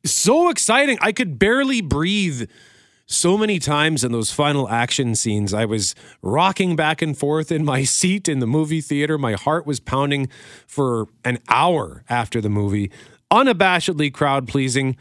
so 0.05 0.51
exciting. 0.51 0.99
I 1.01 1.13
could 1.13 1.39
barely 1.39 1.81
breathe 1.81 2.49
so 3.11 3.37
many 3.37 3.59
times 3.59 4.05
in 4.05 4.13
those 4.13 4.31
final 4.31 4.69
action 4.69 5.17
scenes. 5.17 5.53
I 5.53 5.65
was 5.65 5.95
rocking 6.23 6.77
back 6.77 7.03
and 7.03 7.19
forth 7.19 7.51
in 7.51 7.65
my 7.65 7.83
seat 7.99 8.29
in 8.29 8.39
the 8.39 8.47
movie 8.47 8.81
theater. 8.81 9.19
My 9.19 9.33
heart 9.33 9.67
was 9.67 9.81
pounding 9.81 10.29
for 10.67 11.09
an 11.25 11.39
hour 11.49 12.05
after 12.09 12.41
the 12.41 12.49
movie, 12.49 12.91
unabashedly 13.31 14.15
crowd 14.15 14.47
pleasing 14.49 14.97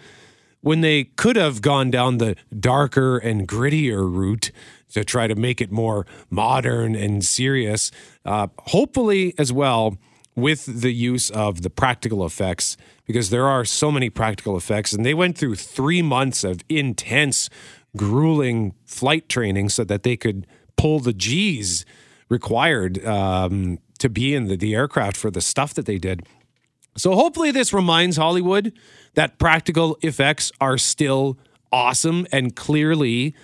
when 0.61 0.81
they 0.81 1.05
could 1.05 1.35
have 1.35 1.61
gone 1.61 1.89
down 1.89 2.17
the 2.17 2.35
darker 2.59 3.17
and 3.17 3.47
grittier 3.47 4.11
route 4.11 4.51
to 4.89 5.05
try 5.05 5.27
to 5.27 5.35
make 5.35 5.61
it 5.61 5.71
more 5.71 6.05
modern 6.29 6.95
and 6.95 7.23
serious. 7.23 7.91
Uh, 8.25 8.47
hopefully, 8.57 9.33
as 9.37 9.53
well, 9.53 9.97
with 10.35 10.65
the 10.81 10.91
use 10.91 11.29
of 11.29 11.61
the 11.61 11.69
practical 11.69 12.25
effects, 12.25 12.75
because 13.05 13.29
there 13.29 13.47
are 13.47 13.65
so 13.65 13.91
many 13.91 14.09
practical 14.09 14.57
effects, 14.57 14.93
and 14.93 15.05
they 15.05 15.13
went 15.13 15.37
through 15.37 15.55
three 15.55 16.01
months 16.01 16.43
of 16.43 16.61
intense, 16.69 17.49
grueling 17.95 18.73
flight 18.85 19.29
training 19.29 19.69
so 19.69 19.83
that 19.83 20.03
they 20.03 20.17
could 20.17 20.45
pull 20.77 20.99
the 20.99 21.13
G's 21.13 21.85
required 22.29 23.03
um, 23.05 23.79
to 23.99 24.09
be 24.09 24.33
in 24.33 24.45
the, 24.45 24.55
the 24.55 24.75
aircraft 24.75 25.17
for 25.17 25.31
the 25.31 25.41
stuff 25.41 25.73
that 25.73 25.85
they 25.85 25.97
did. 25.97 26.25
So 26.97 27.15
hopefully 27.15 27.51
this 27.51 27.73
reminds 27.73 28.17
Hollywood 28.17 28.73
that 29.15 29.39
practical 29.39 29.97
effects 30.01 30.51
are 30.61 30.77
still 30.77 31.37
awesome 31.71 32.27
and 32.31 32.55
clearly 32.55 33.35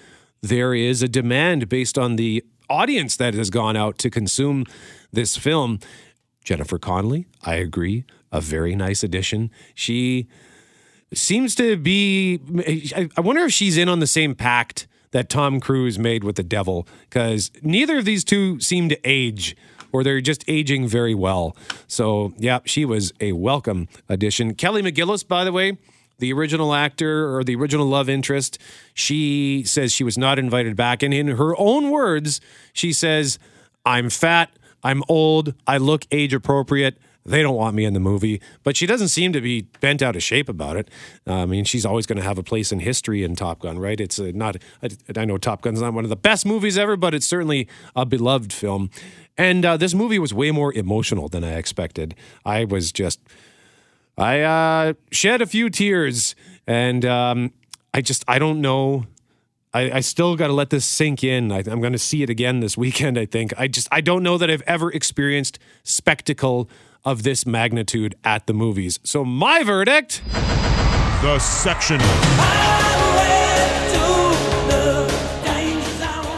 there 0.41 0.73
is 0.73 1.01
a 1.01 1.07
demand 1.07 1.69
based 1.69 1.97
on 1.97 2.15
the 2.15 2.43
audience 2.69 3.15
that 3.17 3.33
has 3.33 3.49
gone 3.49 3.75
out 3.75 3.97
to 3.99 4.09
consume 4.09 4.65
this 5.11 5.37
film. 5.37 5.79
Jennifer 6.43 6.77
Connelly, 6.77 7.25
I 7.43 7.55
agree, 7.55 8.05
a 8.31 8.41
very 8.41 8.75
nice 8.75 9.03
addition. 9.03 9.49
She 9.73 10.27
seems 11.13 11.55
to 11.55 11.77
be 11.77 12.39
I 13.17 13.21
wonder 13.21 13.43
if 13.43 13.53
she's 13.53 13.77
in 13.77 13.89
on 13.89 14.00
the 14.00 14.07
same 14.07 14.35
pact 14.35 14.88
that 15.12 15.29
Tom 15.29 15.59
Cruise 15.59 15.97
made 15.97 16.24
with 16.24 16.35
the 16.35 16.43
devil 16.43 16.88
cuz 17.09 17.51
neither 17.62 18.00
of 18.00 18.05
these 18.05 18.24
two 18.24 18.59
seem 18.59 18.89
to 18.89 19.00
age 19.03 19.55
or 19.95 20.03
they're 20.03 20.19
just 20.19 20.43
aging 20.50 20.88
very 20.88 21.15
well. 21.15 21.55
So, 21.88 22.33
yeah, 22.38 22.59
she 22.65 22.83
was 22.83 23.13
a 23.21 23.31
welcome 23.31 23.88
addition. 24.09 24.53
Kelly 24.53 24.81
McGillis, 24.81 25.25
by 25.25 25.45
the 25.45 25.53
way, 25.53 25.77
the 26.19 26.33
original 26.33 26.74
actor 26.74 27.33
or 27.33 27.45
the 27.45 27.55
original 27.55 27.85
love 27.85 28.09
interest, 28.09 28.57
she 28.93 29.63
says 29.63 29.93
she 29.93 30.03
was 30.03 30.17
not 30.17 30.38
invited 30.38 30.75
back. 30.75 31.01
And 31.01 31.13
in 31.13 31.27
her 31.27 31.57
own 31.57 31.91
words, 31.91 32.41
she 32.74 32.91
says, 32.91 33.39
I'm 33.85 34.09
fat, 34.09 34.51
I'm 34.83 35.01
old, 35.07 35.53
I 35.65 35.77
look 35.77 36.05
age 36.12 36.33
appropriate. 36.33 36.97
They 37.25 37.41
don't 37.41 37.55
want 37.55 37.75
me 37.75 37.86
in 37.86 37.94
the 37.94 38.00
movie, 38.00 38.39
but 38.62 38.77
she 38.77 38.86
doesn't 38.86 39.08
seem 39.08 39.34
to 39.34 39.41
be 39.41 39.63
bent 39.82 40.03
out 40.03 40.15
of 40.15 40.22
shape 40.22 40.48
about 40.48 40.77
it. 40.77 40.89
Uh, 41.25 41.41
I 41.41 41.46
mean, 41.48 41.65
she's 41.65 41.84
always 41.84 42.05
going 42.05 42.17
to 42.17 42.24
have 42.24 42.38
a 42.38 42.44
place 42.44 42.72
in 42.72 42.79
history 42.79 43.24
in 43.24 43.36
Top 43.36 43.60
Gun, 43.60 43.79
right? 43.79 44.00
It's 44.00 44.20
not. 44.20 44.58
I, 45.15 45.25
know 45.25 45.39
Top 45.39 45.62
Gun's 45.62 45.82
not 45.82 45.94
one 45.94 46.03
of 46.03 46.12
the 46.12 46.15
best 46.15 46.46
movies 46.46 46.77
ever, 46.77 46.96
but 46.96 47.15
it's 47.15 47.25
certainly 47.25 47.67
a 47.96 48.05
beloved 48.05 48.53
film. 48.53 48.91
And 49.38 49.65
uh, 49.65 49.75
this 49.75 49.96
movie 49.96 50.20
was 50.20 50.36
way 50.36 50.51
more 50.51 50.72
emotional 50.72 51.27
than 51.27 51.44
I 51.44 51.53
expected. 51.53 52.13
I 52.46 52.63
was 52.63 52.91
just, 52.91 53.20
I 54.17 54.41
uh, 54.41 54.94
shed 55.12 55.41
a 55.41 55.48
few 55.48 55.72
tears, 55.72 56.36
and 56.67 57.03
um, 57.05 57.53
I 57.91 58.01
just, 58.01 58.24
I 58.27 58.38
don't 58.38 58.62
know. 58.62 59.08
I, 59.74 59.98
I 59.98 60.00
still 60.01 60.36
got 60.36 60.48
to 60.48 60.53
let 60.53 60.70
this 60.70 60.86
sink 60.86 61.24
in. 61.24 61.51
I, 61.51 61.63
I'm 61.65 61.82
going 61.82 61.91
to 61.91 62.00
see 62.00 62.22
it 62.22 62.29
again 62.29 62.60
this 62.60 62.77
weekend. 62.77 63.17
I 63.17 63.25
think. 63.25 63.51
I 63.58 63.67
just, 63.67 63.88
I 63.91 64.01
don't 64.01 64.22
know 64.22 64.38
that 64.38 64.51
I've 64.51 64.63
ever 64.67 64.91
experienced 64.91 65.58
spectacle 65.84 66.70
of 67.05 67.24
this 67.24 67.45
magnitude 67.45 68.15
at 68.24 68.47
the 68.47 68.53
movies. 68.53 69.00
So 69.03 69.24
my 69.24 69.63
verdict: 69.63 70.21
The 71.21 71.39
sectional. 71.39 72.07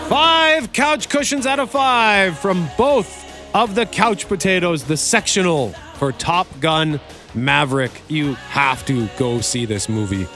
Five 0.10 0.72
couch 0.74 1.10
cushions 1.10 1.46
out 1.46 1.60
of 1.60 1.70
five 1.70 2.40
from 2.40 2.70
both 2.78 3.26
of 3.54 3.76
the 3.76 3.86
couch 3.86 4.28
potatoes, 4.28 4.84
the 4.84 4.96
sectional 4.98 5.74
for 5.96 6.12
Top 6.12 6.48
Gun 6.60 7.00
Maverick. 7.34 7.92
You 8.08 8.36
have 8.36 8.86
to 8.86 9.08
go 9.18 9.42
see 9.42 9.66
this 9.66 9.90
movie 9.90 10.28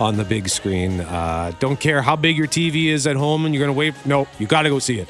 on 0.00 0.16
the 0.16 0.24
big 0.24 0.48
screen. 0.48 1.00
Uh, 1.00 1.52
don't 1.60 1.78
care 1.78 2.02
how 2.02 2.16
big 2.16 2.36
your 2.36 2.46
TV 2.46 2.86
is 2.86 3.06
at 3.06 3.16
home 3.16 3.44
and 3.44 3.54
you're 3.54 3.64
going 3.64 3.74
to 3.74 3.78
wait. 3.78 3.94
No, 4.06 4.26
you 4.38 4.46
got 4.46 4.62
to 4.62 4.70
go 4.70 4.78
see 4.78 4.98
it 4.98 5.08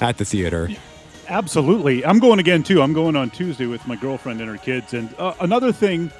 at 0.00 0.18
the 0.18 0.24
theater. 0.24 0.70
Absolutely. 1.28 2.04
I'm 2.04 2.18
going 2.18 2.38
again 2.38 2.62
too. 2.62 2.82
I'm 2.82 2.92
going 2.92 3.16
on 3.16 3.30
Tuesday 3.30 3.66
with 3.66 3.86
my 3.86 3.96
girlfriend 3.96 4.40
and 4.40 4.50
her 4.50 4.58
kids. 4.58 4.94
And 4.94 5.14
uh, 5.18 5.34
another 5.40 5.72
thing, 5.72 6.10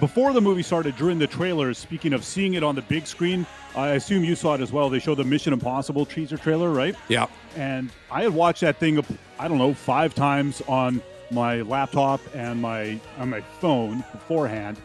before 0.00 0.32
the 0.32 0.40
movie 0.40 0.62
started, 0.62 0.96
during 0.96 1.18
the 1.18 1.26
trailers, 1.26 1.78
speaking 1.78 2.12
of 2.12 2.24
seeing 2.24 2.54
it 2.54 2.62
on 2.64 2.74
the 2.74 2.82
big 2.82 3.06
screen, 3.06 3.46
I 3.76 3.90
assume 3.90 4.24
you 4.24 4.34
saw 4.34 4.54
it 4.54 4.60
as 4.60 4.72
well. 4.72 4.88
They 4.88 4.98
showed 4.98 5.16
the 5.16 5.24
Mission 5.24 5.52
Impossible 5.52 6.06
teaser 6.06 6.36
trailer, 6.36 6.70
right? 6.70 6.96
Yeah. 7.08 7.26
And 7.56 7.90
I 8.10 8.22
had 8.22 8.34
watched 8.34 8.62
that 8.62 8.78
thing, 8.78 9.04
I 9.38 9.48
don't 9.48 9.58
know, 9.58 9.74
five 9.74 10.14
times 10.14 10.62
on 10.66 11.02
my 11.30 11.62
laptop 11.62 12.20
and 12.34 12.60
my 12.60 13.00
on 13.18 13.30
my 13.30 13.40
phone 13.60 14.04
beforehand, 14.12 14.78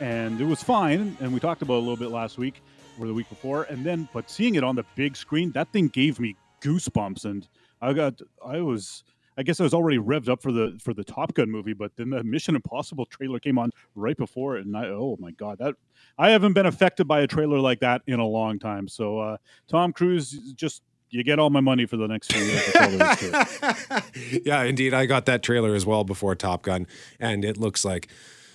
and 0.00 0.40
it 0.40 0.44
was 0.44 0.62
fine. 0.62 1.16
And 1.20 1.32
we 1.32 1.40
talked 1.40 1.62
about 1.62 1.74
it 1.74 1.78
a 1.78 1.80
little 1.80 1.96
bit 1.96 2.10
last 2.10 2.38
week 2.38 2.62
or 2.98 3.06
the 3.06 3.14
week 3.14 3.28
before, 3.28 3.64
and 3.64 3.84
then 3.84 4.08
but 4.12 4.30
seeing 4.30 4.54
it 4.54 4.64
on 4.64 4.76
the 4.76 4.84
big 4.94 5.16
screen, 5.16 5.50
that 5.52 5.72
thing 5.72 5.88
gave 5.88 6.20
me 6.20 6.36
goosebumps, 6.60 7.24
and 7.24 7.48
I 7.80 7.92
got 7.92 8.20
I 8.44 8.60
was. 8.60 9.02
I 9.36 9.42
guess 9.42 9.60
I 9.60 9.64
was 9.64 9.74
already 9.74 9.98
revved 9.98 10.28
up 10.28 10.42
for 10.42 10.52
the 10.52 10.78
for 10.82 10.94
the 10.94 11.04
Top 11.04 11.34
Gun 11.34 11.50
movie, 11.50 11.72
but 11.72 11.92
then 11.96 12.10
the 12.10 12.22
Mission 12.22 12.54
Impossible 12.54 13.06
trailer 13.06 13.38
came 13.38 13.58
on 13.58 13.70
right 13.94 14.16
before 14.16 14.56
it, 14.56 14.66
and 14.66 14.76
I 14.76 14.86
oh 14.86 15.16
my 15.18 15.30
god, 15.32 15.58
that 15.58 15.74
I 16.18 16.30
haven't 16.30 16.52
been 16.52 16.66
affected 16.66 17.06
by 17.06 17.20
a 17.20 17.26
trailer 17.26 17.58
like 17.58 17.80
that 17.80 18.02
in 18.06 18.20
a 18.20 18.26
long 18.26 18.58
time. 18.58 18.88
So 18.88 19.18
uh, 19.18 19.36
Tom 19.68 19.92
Cruise 19.92 20.52
just 20.54 20.82
you 21.10 21.22
get 21.22 21.38
all 21.38 21.50
my 21.50 21.60
money 21.60 21.86
for 21.86 21.96
the 21.96 22.08
next 22.08 22.32
few 22.32 22.42
years. 22.42 24.42
Yeah, 24.44 24.62
indeed. 24.64 24.94
I 24.94 25.06
got 25.06 25.26
that 25.26 25.42
trailer 25.42 25.74
as 25.74 25.86
well 25.86 26.04
before 26.04 26.34
Top 26.34 26.62
Gun, 26.62 26.86
and 27.20 27.44
it 27.44 27.56
looks 27.56 27.84
like 27.84 28.08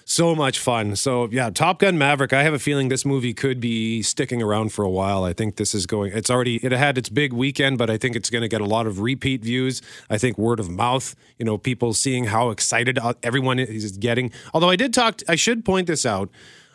so 0.10 0.34
much 0.34 0.58
fun. 0.58 0.96
So, 0.96 1.30
yeah, 1.32 1.51
Top 1.51 1.78
Gun 1.78 1.96
Maverick. 1.96 2.34
I 2.34 2.42
have 2.42 2.54
a 2.54 2.60
feeling 2.60 2.89
this 2.89 3.06
movie 3.06 3.32
could 3.32 3.60
be 3.60 4.01
sticking 4.01 4.42
around 4.42 4.74
for 4.74 4.84
a 4.84 4.89
while. 4.89 5.24
I 5.24 5.34
think 5.34 5.58
this 5.58 5.75
is 5.75 5.86
going, 5.86 6.12
it's 6.13 6.32
already, 6.32 6.56
it 6.58 6.72
had 6.72 6.98
its 6.98 7.10
big 7.10 7.32
weekend, 7.32 7.78
but 7.78 7.92
I 7.92 7.98
think 7.98 8.16
it's 8.16 8.32
going 8.32 8.42
to 8.42 8.48
get 8.48 8.60
a 8.60 8.66
lot 8.66 8.88
of 8.88 9.01
repeat 9.01 9.44
views. 9.44 9.84
I 10.10 10.18
think 10.18 10.36
word 10.38 10.60
of 10.60 10.68
mouth, 10.68 11.16
you 11.38 11.46
know, 11.46 11.60
people 11.60 11.94
seeing 11.94 12.25
how 12.25 12.50
excited 12.50 12.98
uh, 12.98 13.13
everyone 13.22 13.60
is 13.60 13.98
getting. 13.98 14.32
Although 14.51 14.70
I 14.70 14.75
did 14.75 14.96
talk, 14.96 15.22
I 15.28 15.36
should 15.36 15.63
point 15.63 15.86
this 15.86 16.08
out. 16.08 16.30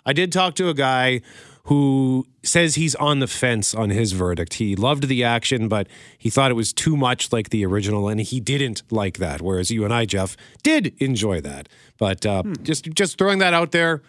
I 0.07 0.12
did 0.12 0.31
talk 0.31 0.55
to 0.55 0.69
a 0.69 0.75
guy 0.75 1.21
who 1.64 2.26
says 2.43 2.75
he's 2.75 2.95
on 2.97 3.21
the 3.21 3.26
fence 3.26 3.75
on 3.75 3.88
his 3.88 4.12
verdict. 4.12 4.55
He 4.55 4.76
loved 4.76 5.09
the 5.09 5.25
action, 5.25 5.67
but 5.67 5.87
he 6.19 6.29
thought 6.29 6.50
it 6.50 6.55
was 6.55 6.75
too 6.75 6.95
much 6.95 7.33
like 7.33 7.49
the 7.49 7.64
original, 7.64 8.07
and 8.09 8.21
he 8.21 8.38
didn't 8.38 8.83
like 8.91 9.17
that. 9.17 9.41
Whereas 9.41 9.71
you 9.71 9.83
and 9.83 9.93
I, 9.93 10.05
Jeff, 10.05 10.37
did 10.62 10.95
enjoy 10.99 11.41
that. 11.41 11.69
But 11.99 12.27
uh, 12.27 12.43
hmm. 12.43 12.55
just 12.63 12.85
just 12.93 13.19
throwing 13.19 13.39
that 13.39 13.55
out 13.55 13.73
there 13.73 14.03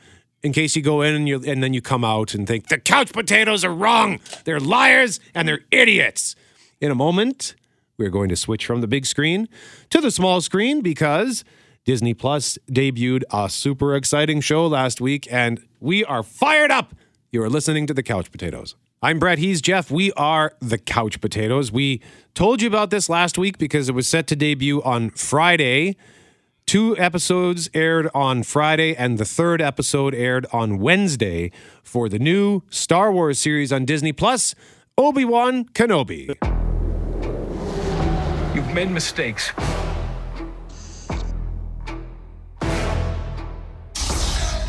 in 0.43 0.53
case 0.53 0.75
you 0.75 0.81
go 0.81 1.01
in 1.01 1.15
and 1.15 1.27
you 1.27 1.41
and 1.45 1.61
then 1.61 1.73
you 1.73 1.81
come 1.81 2.03
out 2.03 2.33
and 2.33 2.47
think 2.47 2.67
the 2.67 2.77
couch 2.77 3.13
potatoes 3.13 3.63
are 3.63 3.73
wrong. 3.73 4.19
They're 4.43 4.59
liars 4.59 5.19
and 5.33 5.47
they're 5.47 5.61
idiots. 5.71 6.35
In 6.81 6.91
a 6.91 6.95
moment, 6.95 7.55
we're 7.97 8.09
going 8.09 8.29
to 8.29 8.35
switch 8.35 8.65
from 8.65 8.81
the 8.81 8.87
big 8.87 9.05
screen 9.05 9.47
to 9.89 10.01
the 10.01 10.11
small 10.11 10.41
screen 10.41 10.81
because 10.81 11.43
Disney 11.85 12.13
Plus 12.13 12.57
debuted 12.69 13.23
a 13.31 13.49
super 13.49 13.95
exciting 13.95 14.41
show 14.41 14.67
last 14.67 14.99
week, 14.99 15.27
and 15.31 15.63
we 15.79 16.03
are 16.03 16.23
fired 16.23 16.71
up 16.71 16.93
you 17.35 17.43
are 17.43 17.49
listening 17.49 17.85
to 17.87 17.93
the 17.93 18.01
Couch 18.01 18.31
Potatoes. 18.31 18.75
I'm 19.01 19.19
Brett. 19.19 19.39
He's 19.39 19.61
Jeff. 19.61 19.91
We 19.91 20.13
are 20.13 20.53
the 20.61 20.77
Couch 20.77 21.19
Potatoes. 21.19 21.69
We 21.69 22.01
told 22.33 22.61
you 22.61 22.69
about 22.69 22.91
this 22.91 23.09
last 23.09 23.37
week 23.37 23.57
because 23.57 23.89
it 23.89 23.91
was 23.91 24.07
set 24.07 24.25
to 24.27 24.37
debut 24.37 24.81
on 24.83 25.09
Friday. 25.09 25.97
Two 26.67 26.97
episodes 26.97 27.69
aired 27.75 28.09
on 28.15 28.41
Friday, 28.41 28.95
and 28.95 29.19
the 29.19 29.25
third 29.25 29.61
episode 29.61 30.15
aired 30.15 30.47
on 30.51 30.79
Wednesday 30.79 31.51
for 31.83 32.09
the 32.09 32.17
new 32.17 32.63
Star 32.71 33.11
Wars 33.11 33.37
series 33.37 33.71
on 33.71 33.85
Disney 33.85 34.11
Plus, 34.11 34.55
Obi 34.97 35.25
Wan 35.25 35.65
Kenobi. 35.65 36.33
You've 38.55 38.73
made 38.73 38.89
mistakes. 38.89 39.51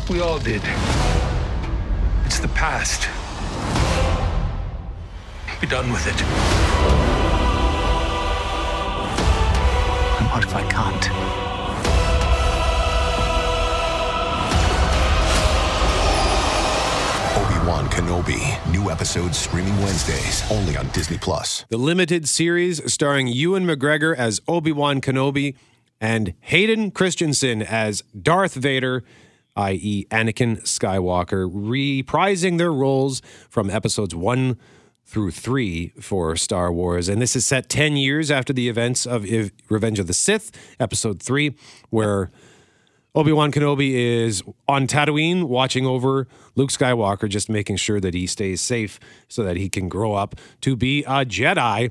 We 0.07 0.21
all 0.21 0.37
did. 0.37 0.61
It's 2.25 2.37
the 2.37 2.47
past. 2.49 3.09
Be 5.59 5.65
done 5.65 5.91
with 5.91 6.05
it. 6.05 6.21
And 10.19 10.29
what 10.29 10.43
if 10.43 10.53
I 10.53 10.61
can't? 10.69 11.56
Obi-Wan 17.67 17.89
Kenobi. 17.89 18.71
New 18.71 18.89
episodes 18.89 19.37
streaming 19.37 19.77
Wednesdays 19.81 20.49
only 20.49 20.77
on 20.77 20.87
Disney 20.91 21.17
Plus. 21.17 21.65
The 21.67 21.75
limited 21.75 22.25
series 22.25 22.81
starring 22.89 23.27
Ewan 23.27 23.67
McGregor 23.67 24.15
as 24.15 24.39
Obi-Wan 24.47 25.01
Kenobi 25.01 25.53
and 25.99 26.33
Hayden 26.39 26.91
Christensen 26.91 27.61
as 27.61 28.03
Darth 28.19 28.53
Vader 28.53 29.03
i.e., 29.57 30.05
Anakin 30.11 30.61
Skywalker, 30.61 31.51
reprising 31.51 32.57
their 32.57 32.71
roles 32.71 33.21
from 33.49 33.69
episodes 33.69 34.15
one 34.15 34.57
through 35.03 35.31
three 35.31 35.89
for 35.99 36.37
Star 36.37 36.71
Wars. 36.71 37.09
And 37.09 37.21
this 37.21 37.35
is 37.35 37.45
set 37.45 37.67
10 37.67 37.97
years 37.97 38.31
after 38.31 38.53
the 38.53 38.69
events 38.69 39.05
of 39.05 39.25
Revenge 39.67 39.99
of 39.99 40.07
the 40.07 40.13
Sith, 40.13 40.51
episode 40.79 41.21
three, 41.21 41.53
where 41.89 42.31
Obi 43.17 43.31
Wan 43.31 43.51
Kenobi 43.51 43.93
is 43.93 44.43
on 44.67 44.85
Tatooine 44.85 45.45
watching 45.45 45.87
over 45.87 46.27
Luke 46.53 46.69
Skywalker, 46.69 47.27
just 47.27 47.49
making 47.49 47.77
sure 47.77 47.99
that 47.99 48.13
he 48.13 48.27
stays 48.27 48.61
safe 48.61 48.99
so 49.27 49.41
that 49.43 49.57
he 49.57 49.69
can 49.69 49.89
grow 49.89 50.13
up 50.13 50.35
to 50.61 50.75
be 50.75 51.03
a 51.05 51.25
Jedi. 51.25 51.89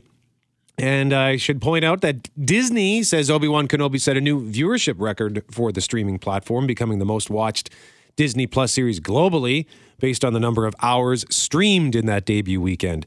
And 0.79 1.13
I 1.13 1.37
should 1.37 1.61
point 1.61 1.85
out 1.85 2.01
that 2.03 2.31
Disney 2.47 3.03
says 3.03 3.29
Obi 3.29 3.49
Wan 3.49 3.67
Kenobi 3.67 4.01
set 4.01 4.17
a 4.17 4.21
new 4.21 4.41
viewership 4.41 4.95
record 4.99 5.43
for 5.51 5.73
the 5.73 5.81
streaming 5.81 6.21
platform, 6.21 6.65
becoming 6.65 7.01
the 7.01 7.05
most 7.05 7.29
watched 7.29 7.71
Disney 8.15 8.47
Plus 8.47 8.71
series 8.71 9.01
globally 9.01 9.67
based 9.99 10.25
on 10.25 10.33
the 10.33 10.39
number 10.39 10.65
of 10.65 10.77
hours 10.81 11.25
streamed 11.29 11.97
in 11.97 12.07
that 12.07 12.25
debut 12.25 12.61
weekend. 12.61 13.05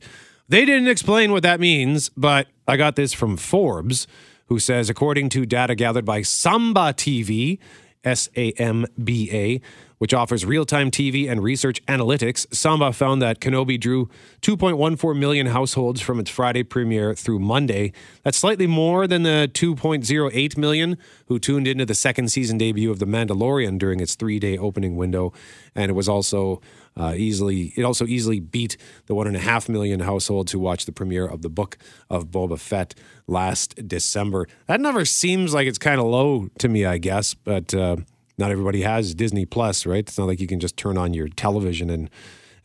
They 0.49 0.65
didn't 0.65 0.89
explain 0.89 1.31
what 1.31 1.43
that 1.43 1.61
means, 1.61 2.09
but 2.17 2.47
I 2.67 2.75
got 2.75 2.97
this 2.97 3.13
from 3.13 3.37
Forbes, 3.37 4.07
who 4.47 4.59
says, 4.59 4.89
according 4.89 5.29
to 5.29 5.45
data 5.45 5.73
gathered 5.73 6.03
by 6.03 6.21
Samba 6.21 6.91
TV, 6.91 7.59
S 8.03 8.29
A 8.35 8.51
M 8.53 8.85
B 9.03 9.29
A, 9.31 9.61
which 9.99 10.13
offers 10.13 10.45
real 10.45 10.65
time 10.65 10.89
TV 10.89 11.29
and 11.29 11.43
research 11.43 11.85
analytics, 11.85 12.51
Samba 12.53 12.91
found 12.91 13.21
that 13.21 13.39
Kenobi 13.39 13.79
drew 13.79 14.09
2.14 14.41 15.17
million 15.17 15.47
households 15.47 16.01
from 16.01 16.19
its 16.19 16.29
Friday 16.29 16.63
premiere 16.63 17.13
through 17.13 17.39
Monday. 17.39 17.91
That's 18.23 18.37
slightly 18.37 18.65
more 18.65 19.07
than 19.07 19.23
the 19.23 19.51
2.08 19.53 20.57
million 20.57 20.97
who 21.27 21.37
tuned 21.37 21.67
into 21.67 21.85
the 21.85 21.93
second 21.93 22.29
season 22.29 22.57
debut 22.57 22.89
of 22.89 22.99
The 22.99 23.05
Mandalorian 23.05 23.77
during 23.77 23.99
its 23.99 24.15
three 24.15 24.39
day 24.39 24.57
opening 24.57 24.95
window. 24.95 25.33
And 25.75 25.91
it 25.91 25.93
was 25.93 26.09
also 26.09 26.61
uh, 26.95 27.13
easily, 27.15 27.73
it 27.75 27.83
also 27.83 28.05
easily 28.05 28.39
beat 28.39 28.77
the 29.05 29.15
one 29.15 29.27
and 29.27 29.35
a 29.35 29.39
half 29.39 29.67
million 29.67 29.99
households 29.99 30.53
who 30.53 30.59
watched 30.59 30.85
the 30.85 30.91
premiere 30.93 31.25
of 31.25 31.41
the 31.41 31.49
book 31.49 31.77
of 32.09 32.27
Boba 32.27 32.57
Fett 32.57 32.95
last 33.27 33.87
December. 33.87 34.47
That 34.67 34.79
number 34.79 35.03
seems 35.03 35.53
like 35.53 35.67
it's 35.67 35.77
kind 35.77 35.99
of 35.99 36.07
low 36.07 36.47
to 36.59 36.69
me, 36.69 36.85
I 36.85 36.99
guess, 36.99 37.33
but. 37.33 37.73
Uh, 37.73 37.97
not 38.39 38.51
everybody 38.51 38.81
has 38.81 39.13
Disney 39.13 39.45
Plus, 39.45 39.85
right? 39.85 39.99
It's 39.99 40.17
not 40.17 40.25
like 40.27 40.39
you 40.39 40.47
can 40.47 40.59
just 40.59 40.77
turn 40.77 40.97
on 40.97 41.13
your 41.13 41.27
television 41.27 41.89
and 41.89 42.09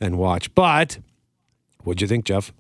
and 0.01 0.17
watch. 0.19 0.55
But 0.55 0.99
what'd 1.83 2.01
you 2.01 2.09
think, 2.09 2.25
Jeff? 2.25 2.53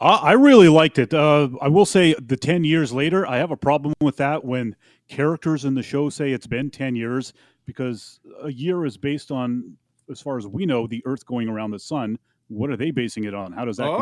Uh, 0.00 0.18
I 0.22 0.32
really 0.32 0.68
liked 0.68 0.98
it. 0.98 1.12
Uh, 1.14 1.48
I 1.60 1.68
will 1.68 1.86
say, 1.86 2.14
the 2.20 2.36
ten 2.36 2.64
years 2.64 2.92
later, 2.92 3.26
I 3.26 3.38
have 3.38 3.50
a 3.50 3.56
problem 3.56 3.94
with 4.00 4.16
that 4.18 4.44
when 4.44 4.76
characters 5.08 5.64
in 5.64 5.74
the 5.74 5.82
show 5.82 6.08
say 6.10 6.32
it's 6.32 6.46
been 6.46 6.70
ten 6.70 6.94
years 6.96 7.32
because 7.66 8.20
a 8.42 8.50
year 8.52 8.84
is 8.84 8.96
based 8.96 9.30
on, 9.30 9.76
as 10.10 10.20
far 10.20 10.38
as 10.38 10.46
we 10.46 10.66
know, 10.66 10.86
the 10.86 11.02
Earth 11.04 11.24
going 11.26 11.48
around 11.48 11.70
the 11.70 11.78
sun. 11.78 12.18
What 12.48 12.70
are 12.70 12.76
they 12.76 12.90
basing 12.92 13.24
it 13.24 13.34
on? 13.34 13.52
How 13.52 13.64
does 13.66 13.76
that 13.76 13.86
Oh. 13.86 13.96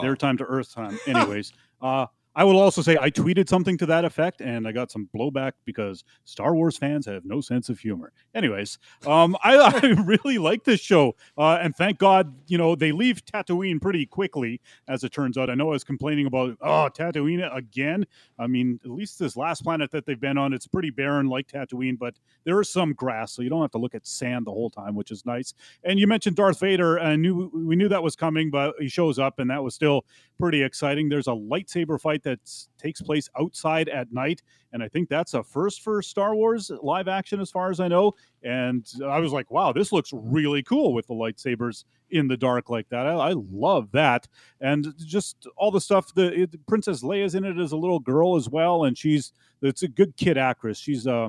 compare 0.00 0.08
their 0.10 0.16
time 0.16 0.36
to 0.38 0.44
Earth 0.44 0.74
time? 0.74 0.98
Anyways, 1.06 1.52
uh, 1.80 2.06
I 2.38 2.44
will 2.44 2.60
also 2.60 2.82
say 2.82 2.96
I 3.00 3.10
tweeted 3.10 3.48
something 3.48 3.76
to 3.78 3.86
that 3.86 4.04
effect, 4.04 4.40
and 4.40 4.68
I 4.68 4.70
got 4.70 4.92
some 4.92 5.08
blowback 5.12 5.54
because 5.64 6.04
Star 6.22 6.54
Wars 6.54 6.78
fans 6.78 7.04
have 7.06 7.24
no 7.24 7.40
sense 7.40 7.68
of 7.68 7.80
humor. 7.80 8.12
Anyways, 8.32 8.78
um, 9.08 9.36
I, 9.42 9.56
I 9.82 9.86
really 10.04 10.38
like 10.38 10.62
this 10.62 10.78
show, 10.78 11.16
uh, 11.36 11.58
and 11.60 11.74
thank 11.74 11.98
God, 11.98 12.32
you 12.46 12.56
know, 12.56 12.76
they 12.76 12.92
leave 12.92 13.24
Tatooine 13.24 13.80
pretty 13.80 14.06
quickly, 14.06 14.60
as 14.86 15.02
it 15.02 15.10
turns 15.10 15.36
out. 15.36 15.50
I 15.50 15.56
know 15.56 15.70
I 15.70 15.72
was 15.72 15.82
complaining 15.82 16.26
about 16.26 16.56
oh 16.60 16.88
Tatooine 16.96 17.52
again. 17.52 18.06
I 18.38 18.46
mean, 18.46 18.78
at 18.84 18.90
least 18.92 19.18
this 19.18 19.36
last 19.36 19.64
planet 19.64 19.90
that 19.90 20.06
they've 20.06 20.20
been 20.20 20.38
on, 20.38 20.52
it's 20.52 20.68
pretty 20.68 20.90
barren 20.90 21.26
like 21.26 21.48
Tatooine, 21.48 21.98
but 21.98 22.14
there 22.44 22.60
is 22.60 22.70
some 22.70 22.92
grass, 22.92 23.32
so 23.32 23.42
you 23.42 23.50
don't 23.50 23.62
have 23.62 23.72
to 23.72 23.78
look 23.78 23.96
at 23.96 24.06
sand 24.06 24.46
the 24.46 24.52
whole 24.52 24.70
time, 24.70 24.94
which 24.94 25.10
is 25.10 25.26
nice. 25.26 25.54
And 25.82 25.98
you 25.98 26.06
mentioned 26.06 26.36
Darth 26.36 26.60
Vader, 26.60 26.98
and 26.98 27.20
knew 27.20 27.50
we 27.52 27.74
knew 27.74 27.88
that 27.88 28.04
was 28.04 28.14
coming, 28.14 28.48
but 28.48 28.76
he 28.78 28.88
shows 28.88 29.18
up, 29.18 29.40
and 29.40 29.50
that 29.50 29.64
was 29.64 29.74
still 29.74 30.04
pretty 30.38 30.62
exciting. 30.62 31.08
There's 31.08 31.26
a 31.26 31.32
lightsaber 31.32 32.00
fight 32.00 32.22
that 32.22 32.38
takes 32.78 33.02
place 33.02 33.28
outside 33.38 33.88
at 33.88 34.12
night, 34.12 34.42
and 34.72 34.82
I 34.82 34.88
think 34.88 35.08
that's 35.08 35.34
a 35.34 35.42
first 35.42 35.82
for 35.82 36.00
Star 36.02 36.34
Wars 36.34 36.70
live 36.82 37.08
action, 37.08 37.40
as 37.40 37.50
far 37.50 37.70
as 37.70 37.80
I 37.80 37.88
know. 37.88 38.14
And 38.42 38.86
I 39.04 39.18
was 39.18 39.32
like, 39.32 39.50
wow, 39.50 39.72
this 39.72 39.92
looks 39.92 40.10
really 40.12 40.62
cool 40.62 40.94
with 40.94 41.06
the 41.06 41.14
lightsabers 41.14 41.84
in 42.10 42.28
the 42.28 42.36
dark 42.36 42.70
like 42.70 42.88
that. 42.90 43.06
I, 43.06 43.12
I 43.12 43.34
love 43.50 43.90
that, 43.92 44.28
and 44.60 44.94
just 44.98 45.46
all 45.56 45.70
the 45.70 45.80
stuff. 45.80 46.14
The 46.14 46.42
it, 46.42 46.66
Princess 46.66 47.02
Leia's 47.02 47.34
in 47.34 47.44
it 47.44 47.58
as 47.58 47.72
a 47.72 47.76
little 47.76 48.00
girl 48.00 48.36
as 48.36 48.48
well, 48.48 48.84
and 48.84 48.96
she's 48.96 49.32
it's 49.62 49.82
a 49.82 49.88
good 49.88 50.16
kid 50.16 50.38
actress. 50.38 50.78
She's 50.78 51.06
uh 51.06 51.28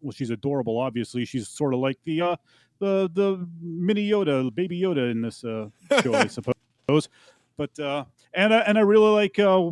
well, 0.00 0.12
she's 0.12 0.30
adorable. 0.30 0.78
Obviously, 0.78 1.24
she's 1.24 1.48
sort 1.48 1.74
of 1.74 1.80
like 1.80 1.98
the 2.04 2.20
uh, 2.20 2.36
the 2.78 3.10
the 3.12 3.46
mini 3.60 4.08
Yoda, 4.08 4.54
baby 4.54 4.80
Yoda 4.80 5.10
in 5.10 5.22
this 5.22 5.44
uh, 5.44 5.68
show, 6.02 6.14
I 6.14 6.26
suppose. 6.88 7.08
But 7.60 7.78
uh, 7.78 8.04
and 8.32 8.54
and 8.54 8.78
I 8.78 8.80
really 8.80 9.10
like 9.10 9.38
uh, 9.38 9.70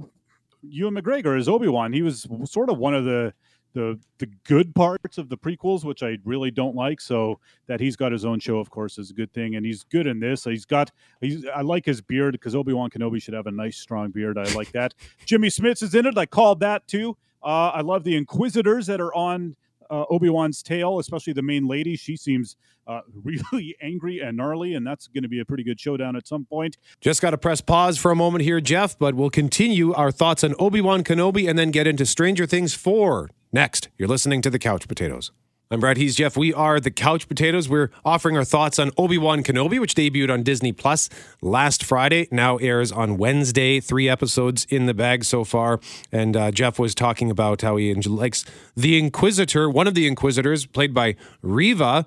Ewan 0.61 0.95
McGregor 0.95 1.38
as 1.38 1.49
Obi 1.49 1.68
Wan. 1.68 1.90
He 1.90 2.02
was 2.02 2.26
sort 2.45 2.68
of 2.68 2.76
one 2.76 2.95
of 2.95 3.07
the 3.07 3.33
the 3.73 3.99
the 4.18 4.26
good 4.45 4.75
parts 4.75 5.16
of 5.16 5.30
the 5.30 5.38
prequels, 5.38 5.85
which 5.85 6.02
I 6.02 6.18
really 6.23 6.50
don't 6.50 6.76
like. 6.76 7.00
So 7.00 7.40
that 7.66 7.80
he's 7.80 7.97
got 7.97 8.12
his 8.12 8.26
own 8.26 8.40
show, 8.40 8.59
of 8.59 8.68
course, 8.68 8.99
is 8.99 9.11
a 9.11 9.14
good 9.14 9.33
thing, 9.33 9.54
and 9.54 9.64
he's 9.64 9.85
good 9.85 10.07
in 10.07 10.21
this. 10.21 10.45
He's 10.45 10.66
got 10.66 10.90
he's 11.23 11.47
I 11.47 11.62
like 11.62 11.87
his 11.87 12.02
beard 12.02 12.33
because 12.33 12.54
Obi 12.54 12.75
Wan 12.75 12.90
Kenobi 12.90 13.23
should 13.23 13.33
have 13.33 13.47
a 13.47 13.50
nice 13.50 13.78
strong 13.78 14.11
beard. 14.11 14.37
I 14.37 14.45
like 14.52 14.71
that. 14.73 14.92
Jimmy 15.25 15.49
Smits 15.49 15.83
is 15.83 15.95
in 15.95 16.04
it. 16.04 16.18
I 16.18 16.26
called 16.26 16.61
that 16.61 16.87
too. 16.88 17.16
Uh, 17.42 17.71
I 17.71 17.80
love 17.80 18.04
the 18.04 18.16
Inquisitors 18.16 18.87
that 18.88 19.00
are 19.00 19.14
on 19.14 19.57
uh, 19.90 20.04
Obi 20.11 20.28
Wan's 20.28 20.62
tail, 20.62 20.99
especially 20.99 21.33
the 21.33 21.42
main 21.42 21.66
lady. 21.66 21.97
She 21.97 22.16
seems 22.16 22.57
uh, 22.87 23.00
really 23.25 23.76
angry 23.80 24.21
and 24.21 24.37
gnarly, 24.37 24.75
and 24.75 24.87
that's 24.87 25.09
going 25.09 25.23
to 25.23 25.28
be 25.28 25.40
a 25.40 25.45
pretty 25.45 25.64
good 25.64 25.80
showdown 25.80 26.16
at 26.16 26.26
some 26.26 26.45
point. 26.45 26.76
Just 27.00 27.23
got 27.23 27.30
to 27.30 27.38
press 27.38 27.61
pause 27.61 27.99
for 27.99 28.11
a 28.11 28.16
moment 28.16 28.45
here, 28.45 28.61
Jeff, 28.61 28.99
but 28.99 29.14
we'll 29.14 29.30
continue 29.30 29.92
our 29.95 30.11
thoughts 30.11 30.44
on 30.44 30.55
Obi 30.59 30.81
Wan 30.81 31.05
Kenobi 31.05 31.48
and 31.48 31.59
then 31.59 31.70
get 31.70 31.87
into 31.87 32.07
Stranger 32.07 32.46
Things 32.46 32.74
4 32.74 33.31
next. 33.53 33.88
You're 33.98 34.09
listening 34.09 34.42
to 34.42 34.51
The 34.51 34.59
Couch 34.59 34.88
Potatoes. 34.88 35.33
I'm 35.70 35.81
Brett. 35.81 35.98
He's 35.98 36.16
Jeff. 36.16 36.35
We 36.35 36.54
are 36.54 36.81
The 36.81 36.90
Couch 36.90 37.28
Potatoes. 37.28 37.68
We're 37.68 37.90
offering 38.02 38.38
our 38.38 38.44
thoughts 38.44 38.78
on 38.78 38.90
Obi 38.96 39.18
Wan 39.18 39.42
Kenobi, 39.42 39.78
which 39.78 39.94
debuted 39.94 40.33
on 40.33 40.42
Disney 40.42 40.72
Plus 40.72 41.11
last 41.42 41.85
Friday, 41.85 42.26
now 42.31 42.57
airs 42.57 42.90
on 42.90 43.18
Wednesday. 43.18 43.78
Three 43.78 44.09
episodes 44.09 44.66
in 44.70 44.87
the 44.87 44.94
bag 44.94 45.24
so 45.24 45.44
far. 45.44 45.78
And 46.11 46.35
uh, 46.38 46.52
Jeff 46.52 46.78
was 46.78 46.94
talking 46.94 47.31
about 47.31 47.61
how 47.61 47.76
he 47.76 47.92
likes 47.92 48.46
the 48.78 48.98
Inquisitor, 48.98 49.68
one 49.68 49.87
of 49.87 49.92
the 49.92 50.07
Inquisitors, 50.07 50.64
played 50.64 50.94
by 50.94 51.16
Reva 51.42 52.07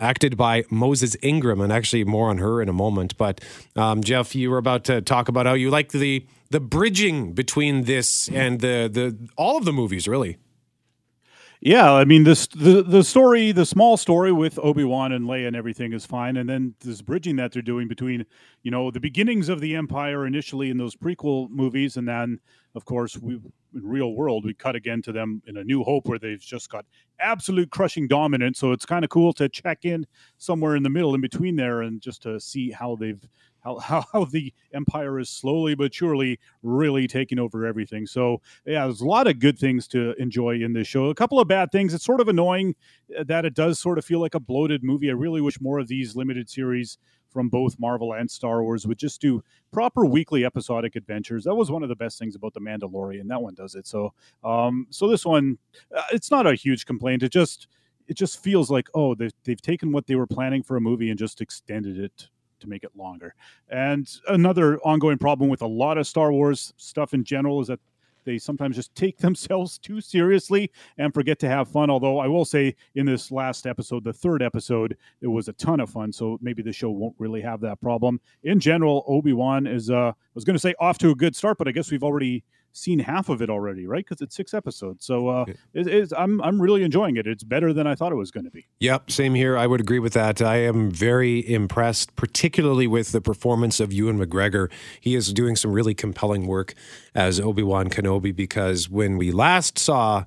acted 0.00 0.36
by 0.36 0.64
Moses 0.68 1.16
Ingram, 1.22 1.60
and 1.60 1.72
actually 1.72 2.02
more 2.04 2.30
on 2.30 2.38
her 2.38 2.60
in 2.60 2.68
a 2.68 2.72
moment. 2.72 3.16
But 3.16 3.40
um, 3.76 4.02
Jeff, 4.02 4.34
you 4.34 4.50
were 4.50 4.58
about 4.58 4.82
to 4.84 5.00
talk 5.02 5.28
about 5.28 5.46
how 5.46 5.54
you 5.54 5.70
like 5.70 5.92
the 5.92 6.26
the 6.50 6.60
bridging 6.60 7.32
between 7.32 7.84
this 7.84 8.28
and 8.28 8.60
the 8.60 8.88
the 8.92 9.16
all 9.36 9.56
of 9.56 9.64
the 9.64 9.72
movies, 9.72 10.08
really. 10.08 10.36
Yeah, 11.60 11.92
I 11.92 12.04
mean 12.04 12.22
this 12.22 12.46
the 12.46 12.82
the 12.82 13.02
story, 13.02 13.50
the 13.50 13.66
small 13.66 13.96
story 13.96 14.30
with 14.32 14.58
Obi 14.60 14.84
Wan 14.84 15.10
and 15.12 15.24
Leia 15.26 15.48
and 15.48 15.56
everything 15.56 15.92
is 15.92 16.06
fine, 16.06 16.36
and 16.36 16.48
then 16.48 16.74
this 16.80 17.02
bridging 17.02 17.36
that 17.36 17.50
they're 17.52 17.62
doing 17.62 17.88
between 17.88 18.24
you 18.62 18.70
know 18.70 18.90
the 18.92 19.00
beginnings 19.00 19.48
of 19.48 19.60
the 19.60 19.74
Empire 19.74 20.24
initially 20.24 20.70
in 20.70 20.76
those 20.76 20.94
prequel 20.94 21.50
movies, 21.50 21.96
and 21.96 22.06
then 22.06 22.38
of 22.76 22.84
course 22.84 23.16
we 23.18 23.34
in 23.74 23.82
real 23.86 24.12
world 24.14 24.44
we 24.44 24.54
cut 24.54 24.76
again 24.76 25.02
to 25.02 25.12
them 25.12 25.42
in 25.46 25.56
a 25.56 25.64
New 25.64 25.82
Hope 25.82 26.06
where 26.06 26.18
they've 26.18 26.40
just 26.40 26.70
got 26.70 26.86
absolute 27.20 27.70
crushing 27.70 28.06
dominance. 28.06 28.58
So 28.60 28.70
it's 28.72 28.86
kind 28.86 29.04
of 29.04 29.10
cool 29.10 29.32
to 29.34 29.48
check 29.48 29.84
in 29.84 30.06
somewhere 30.38 30.76
in 30.76 30.84
the 30.84 30.90
middle, 30.90 31.14
in 31.14 31.20
between 31.20 31.56
there, 31.56 31.82
and 31.82 32.00
just 32.00 32.22
to 32.22 32.38
see 32.38 32.70
how 32.70 32.94
they've 32.94 33.20
how, 33.68 33.78
how, 34.02 34.04
how 34.12 34.24
the 34.24 34.52
empire 34.72 35.18
is 35.18 35.28
slowly 35.28 35.74
but 35.74 35.94
surely 35.94 36.38
really 36.62 37.06
taking 37.06 37.38
over 37.38 37.66
everything. 37.66 38.06
So 38.06 38.40
yeah, 38.64 38.84
there's 38.84 39.00
a 39.00 39.06
lot 39.06 39.26
of 39.26 39.38
good 39.38 39.58
things 39.58 39.86
to 39.88 40.14
enjoy 40.20 40.56
in 40.56 40.72
this 40.72 40.88
show. 40.88 41.06
A 41.06 41.14
couple 41.14 41.40
of 41.40 41.48
bad 41.48 41.70
things. 41.72 41.94
It's 41.94 42.04
sort 42.04 42.20
of 42.20 42.28
annoying 42.28 42.74
uh, 43.18 43.24
that 43.24 43.44
it 43.44 43.54
does 43.54 43.78
sort 43.78 43.98
of 43.98 44.04
feel 44.04 44.20
like 44.20 44.34
a 44.34 44.40
bloated 44.40 44.82
movie. 44.82 45.10
I 45.10 45.14
really 45.14 45.40
wish 45.40 45.60
more 45.60 45.78
of 45.78 45.88
these 45.88 46.16
limited 46.16 46.48
series 46.48 46.98
from 47.30 47.48
both 47.48 47.78
Marvel 47.78 48.14
and 48.14 48.30
Star 48.30 48.62
Wars 48.62 48.86
would 48.86 48.98
just 48.98 49.20
do 49.20 49.42
proper 49.70 50.06
weekly 50.06 50.44
episodic 50.44 50.96
adventures. 50.96 51.44
That 51.44 51.54
was 51.54 51.70
one 51.70 51.82
of 51.82 51.90
the 51.90 51.96
best 51.96 52.18
things 52.18 52.34
about 52.34 52.54
the 52.54 52.60
Mandalorian. 52.60 53.28
That 53.28 53.42
one 53.42 53.54
does 53.54 53.74
it. 53.74 53.86
So 53.86 54.12
um 54.44 54.86
so 54.90 55.08
this 55.08 55.26
one 55.26 55.58
uh, 55.94 56.02
it's 56.12 56.30
not 56.30 56.46
a 56.46 56.54
huge 56.54 56.86
complaint. 56.86 57.22
It 57.22 57.32
just 57.32 57.68
it 58.06 58.16
just 58.16 58.42
feels 58.42 58.70
like 58.70 58.88
oh 58.94 59.14
they've, 59.14 59.32
they've 59.44 59.60
taken 59.60 59.92
what 59.92 60.06
they 60.06 60.14
were 60.14 60.26
planning 60.26 60.62
for 60.62 60.76
a 60.76 60.80
movie 60.80 61.10
and 61.10 61.18
just 61.18 61.40
extended 61.42 61.98
it 61.98 62.28
to 62.60 62.68
make 62.68 62.84
it 62.84 62.90
longer. 62.96 63.34
And 63.68 64.08
another 64.28 64.78
ongoing 64.80 65.18
problem 65.18 65.50
with 65.50 65.62
a 65.62 65.66
lot 65.66 65.98
of 65.98 66.06
Star 66.06 66.32
Wars 66.32 66.72
stuff 66.76 67.14
in 67.14 67.24
general 67.24 67.60
is 67.60 67.68
that 67.68 67.80
they 68.28 68.38
sometimes 68.38 68.76
just 68.76 68.94
take 68.94 69.16
themselves 69.18 69.78
too 69.78 70.00
seriously 70.00 70.70
and 70.98 71.14
forget 71.14 71.38
to 71.40 71.48
have 71.48 71.68
fun. 71.68 71.90
Although 71.90 72.18
I 72.18 72.28
will 72.28 72.44
say, 72.44 72.76
in 72.94 73.06
this 73.06 73.32
last 73.32 73.66
episode, 73.66 74.04
the 74.04 74.12
third 74.12 74.42
episode, 74.42 74.96
it 75.20 75.28
was 75.28 75.48
a 75.48 75.54
ton 75.54 75.80
of 75.80 75.90
fun. 75.90 76.12
So 76.12 76.38
maybe 76.42 76.62
the 76.62 76.72
show 76.72 76.90
won't 76.90 77.14
really 77.18 77.40
have 77.40 77.60
that 77.62 77.80
problem. 77.80 78.20
In 78.44 78.60
general, 78.60 79.04
Obi 79.08 79.32
Wan 79.32 79.66
is, 79.66 79.90
uh, 79.90 80.10
I 80.10 80.14
was 80.34 80.44
going 80.44 80.56
to 80.56 80.60
say 80.60 80.74
off 80.78 80.98
to 80.98 81.10
a 81.10 81.14
good 81.14 81.34
start, 81.34 81.58
but 81.58 81.68
I 81.68 81.72
guess 81.72 81.90
we've 81.90 82.04
already 82.04 82.44
seen 82.72 82.98
half 82.98 83.28
of 83.28 83.42
it 83.42 83.50
already, 83.50 83.86
right? 83.86 84.04
Because 84.04 84.20
it's 84.20 84.36
six 84.36 84.54
episodes. 84.54 85.04
So 85.04 85.28
uh, 85.28 85.44
it, 85.74 85.86
it's, 85.86 86.12
I'm 86.12 86.40
I'm 86.42 86.60
really 86.60 86.82
enjoying 86.82 87.16
it. 87.16 87.26
It's 87.26 87.44
better 87.44 87.72
than 87.72 87.86
I 87.86 87.94
thought 87.94 88.12
it 88.12 88.16
was 88.16 88.30
going 88.30 88.44
to 88.44 88.50
be. 88.50 88.66
Yep, 88.80 89.10
same 89.10 89.34
here. 89.34 89.56
I 89.56 89.66
would 89.66 89.80
agree 89.80 89.98
with 89.98 90.12
that. 90.14 90.40
I 90.40 90.56
am 90.56 90.90
very 90.90 91.48
impressed, 91.48 92.16
particularly 92.16 92.86
with 92.86 93.12
the 93.12 93.20
performance 93.20 93.80
of 93.80 93.92
Ewan 93.92 94.18
McGregor. 94.18 94.70
He 95.00 95.14
is 95.14 95.32
doing 95.32 95.56
some 95.56 95.72
really 95.72 95.94
compelling 95.94 96.46
work 96.46 96.74
as 97.14 97.40
Obi 97.40 97.62
Wan 97.62 97.88
Kenobi 97.88 98.34
because 98.34 98.88
when 98.88 99.18
we 99.18 99.32
last 99.32 99.78
saw 99.78 100.24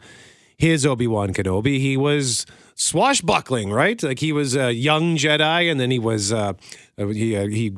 his 0.57 0.85
Obi 0.85 1.07
Wan 1.07 1.33
Kenobi, 1.33 1.79
he 1.79 1.97
was 1.97 2.45
swashbuckling, 2.75 3.71
right? 3.71 4.01
Like 4.01 4.19
he 4.19 4.31
was 4.31 4.55
a 4.55 4.73
young 4.73 5.15
Jedi, 5.17 5.71
and 5.71 5.79
then 5.79 5.91
he 5.91 5.99
was 5.99 6.31
uh, 6.31 6.53
he 6.97 7.35
uh, 7.35 7.47
he 7.47 7.75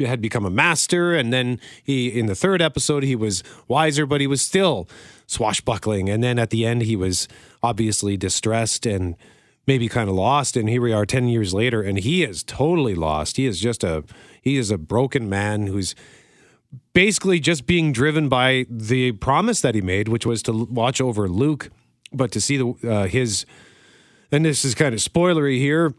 had 0.00 0.20
become 0.20 0.44
a 0.44 0.50
master, 0.50 1.14
and 1.14 1.32
then 1.32 1.60
he 1.82 2.08
in 2.08 2.26
the 2.26 2.34
third 2.34 2.62
episode 2.62 3.02
he 3.02 3.16
was 3.16 3.42
wiser, 3.68 4.06
but 4.06 4.20
he 4.20 4.26
was 4.26 4.42
still 4.42 4.88
swashbuckling, 5.26 6.08
and 6.08 6.22
then 6.22 6.38
at 6.38 6.50
the 6.50 6.66
end 6.66 6.82
he 6.82 6.96
was 6.96 7.28
obviously 7.62 8.16
distressed 8.16 8.86
and 8.86 9.16
maybe 9.66 9.88
kind 9.88 10.08
of 10.08 10.16
lost. 10.16 10.56
And 10.56 10.68
here 10.68 10.82
we 10.82 10.92
are 10.92 11.06
10 11.06 11.28
years 11.28 11.54
later 11.54 11.82
and 11.82 11.98
he 11.98 12.24
is 12.24 12.42
totally 12.42 12.94
lost. 12.94 13.36
He 13.36 13.46
is 13.46 13.60
just 13.60 13.84
a 13.84 14.02
he 14.42 14.56
is 14.56 14.70
a 14.70 14.78
broken 14.78 15.28
man 15.28 15.66
who's 15.66 15.94
basically 16.92 17.40
just 17.40 17.66
being 17.66 17.92
driven 17.92 18.28
by 18.28 18.66
the 18.68 19.12
promise 19.12 19.60
that 19.60 19.74
he 19.74 19.80
made, 19.80 20.08
which 20.08 20.26
was 20.26 20.42
to 20.44 20.64
watch 20.64 21.00
over 21.00 21.28
Luke, 21.28 21.70
but 22.12 22.32
to 22.32 22.40
see 22.40 22.56
the 22.56 22.90
uh, 22.90 23.06
his, 23.06 23.44
and 24.32 24.44
this 24.44 24.64
is 24.64 24.74
kind 24.74 24.94
of 24.94 25.00
spoilery 25.00 25.58
here, 25.58 25.94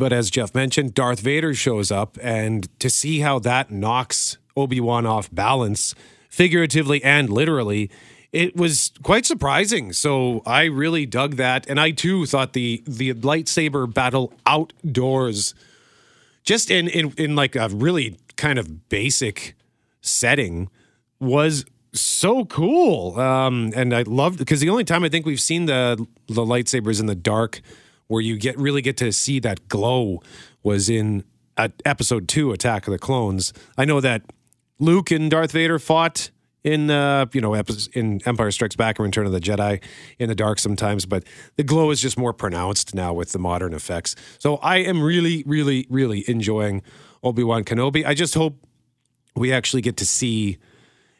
but 0.00 0.12
as 0.12 0.30
Jeff 0.30 0.54
mentioned, 0.54 0.94
Darth 0.94 1.20
Vader 1.20 1.54
shows 1.54 1.92
up, 1.92 2.18
and 2.22 2.68
to 2.80 2.90
see 2.90 3.20
how 3.20 3.38
that 3.40 3.70
knocks 3.70 4.38
Obi 4.56 4.80
Wan 4.80 5.06
off 5.06 5.32
balance, 5.32 5.94
figuratively 6.28 7.04
and 7.04 7.30
literally, 7.30 7.90
it 8.32 8.56
was 8.56 8.92
quite 9.02 9.26
surprising. 9.26 9.92
So 9.92 10.42
I 10.46 10.64
really 10.64 11.06
dug 11.06 11.36
that, 11.36 11.68
and 11.68 11.78
I 11.78 11.90
too 11.90 12.26
thought 12.26 12.54
the 12.54 12.82
the 12.86 13.14
lightsaber 13.14 13.92
battle 13.92 14.32
outdoors, 14.46 15.54
just 16.42 16.70
in 16.70 16.88
in 16.88 17.12
in 17.16 17.36
like 17.36 17.54
a 17.54 17.68
really 17.68 18.18
kind 18.36 18.58
of 18.58 18.88
basic 18.88 19.54
setting, 20.00 20.70
was 21.20 21.64
so 21.92 22.44
cool. 22.46 23.18
Um, 23.18 23.72
and 23.74 23.94
I 23.94 24.02
loved 24.02 24.38
because 24.38 24.60
the 24.60 24.70
only 24.70 24.84
time 24.84 25.04
I 25.04 25.08
think 25.08 25.26
we've 25.26 25.40
seen 25.40 25.66
the 25.66 26.06
the 26.28 26.42
lightsabers 26.42 27.00
in 27.00 27.06
the 27.06 27.14
dark, 27.14 27.60
where 28.10 28.20
you 28.20 28.36
get 28.36 28.58
really 28.58 28.82
get 28.82 28.96
to 28.96 29.12
see 29.12 29.38
that 29.38 29.68
glow, 29.68 30.20
was 30.64 30.90
in 30.90 31.22
episode 31.84 32.26
two, 32.26 32.50
Attack 32.50 32.88
of 32.88 32.92
the 32.92 32.98
Clones. 32.98 33.52
I 33.78 33.84
know 33.84 34.00
that 34.00 34.22
Luke 34.80 35.12
and 35.12 35.30
Darth 35.30 35.52
Vader 35.52 35.78
fought 35.78 36.30
in 36.64 36.90
uh, 36.90 37.26
you 37.32 37.40
know 37.40 37.54
in 37.94 38.20
Empire 38.26 38.50
Strikes 38.50 38.74
Back 38.74 38.98
and 38.98 39.06
Return 39.06 39.26
of 39.26 39.32
the 39.32 39.40
Jedi 39.40 39.80
in 40.18 40.28
the 40.28 40.34
dark 40.34 40.58
sometimes, 40.58 41.06
but 41.06 41.22
the 41.54 41.62
glow 41.62 41.92
is 41.92 42.00
just 42.00 42.18
more 42.18 42.32
pronounced 42.32 42.96
now 42.96 43.14
with 43.14 43.30
the 43.30 43.38
modern 43.38 43.72
effects. 43.72 44.16
So 44.40 44.56
I 44.56 44.78
am 44.78 45.00
really, 45.00 45.44
really, 45.46 45.86
really 45.88 46.24
enjoying 46.28 46.82
Obi 47.22 47.44
Wan 47.44 47.62
Kenobi. 47.62 48.04
I 48.04 48.14
just 48.14 48.34
hope 48.34 48.66
we 49.36 49.52
actually 49.52 49.82
get 49.82 49.96
to 49.98 50.06
see 50.06 50.58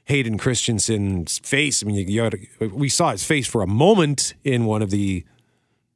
Hayden 0.07 0.39
Christensen's 0.39 1.39
face. 1.39 1.85
I 1.85 1.87
mean, 1.87 1.95
you, 1.95 2.05
you 2.05 2.23
gotta, 2.23 2.75
we 2.75 2.89
saw 2.89 3.13
his 3.13 3.23
face 3.23 3.47
for 3.47 3.63
a 3.63 3.69
moment 3.69 4.35
in 4.43 4.65
one 4.65 4.83
of 4.83 4.91
the 4.91 5.25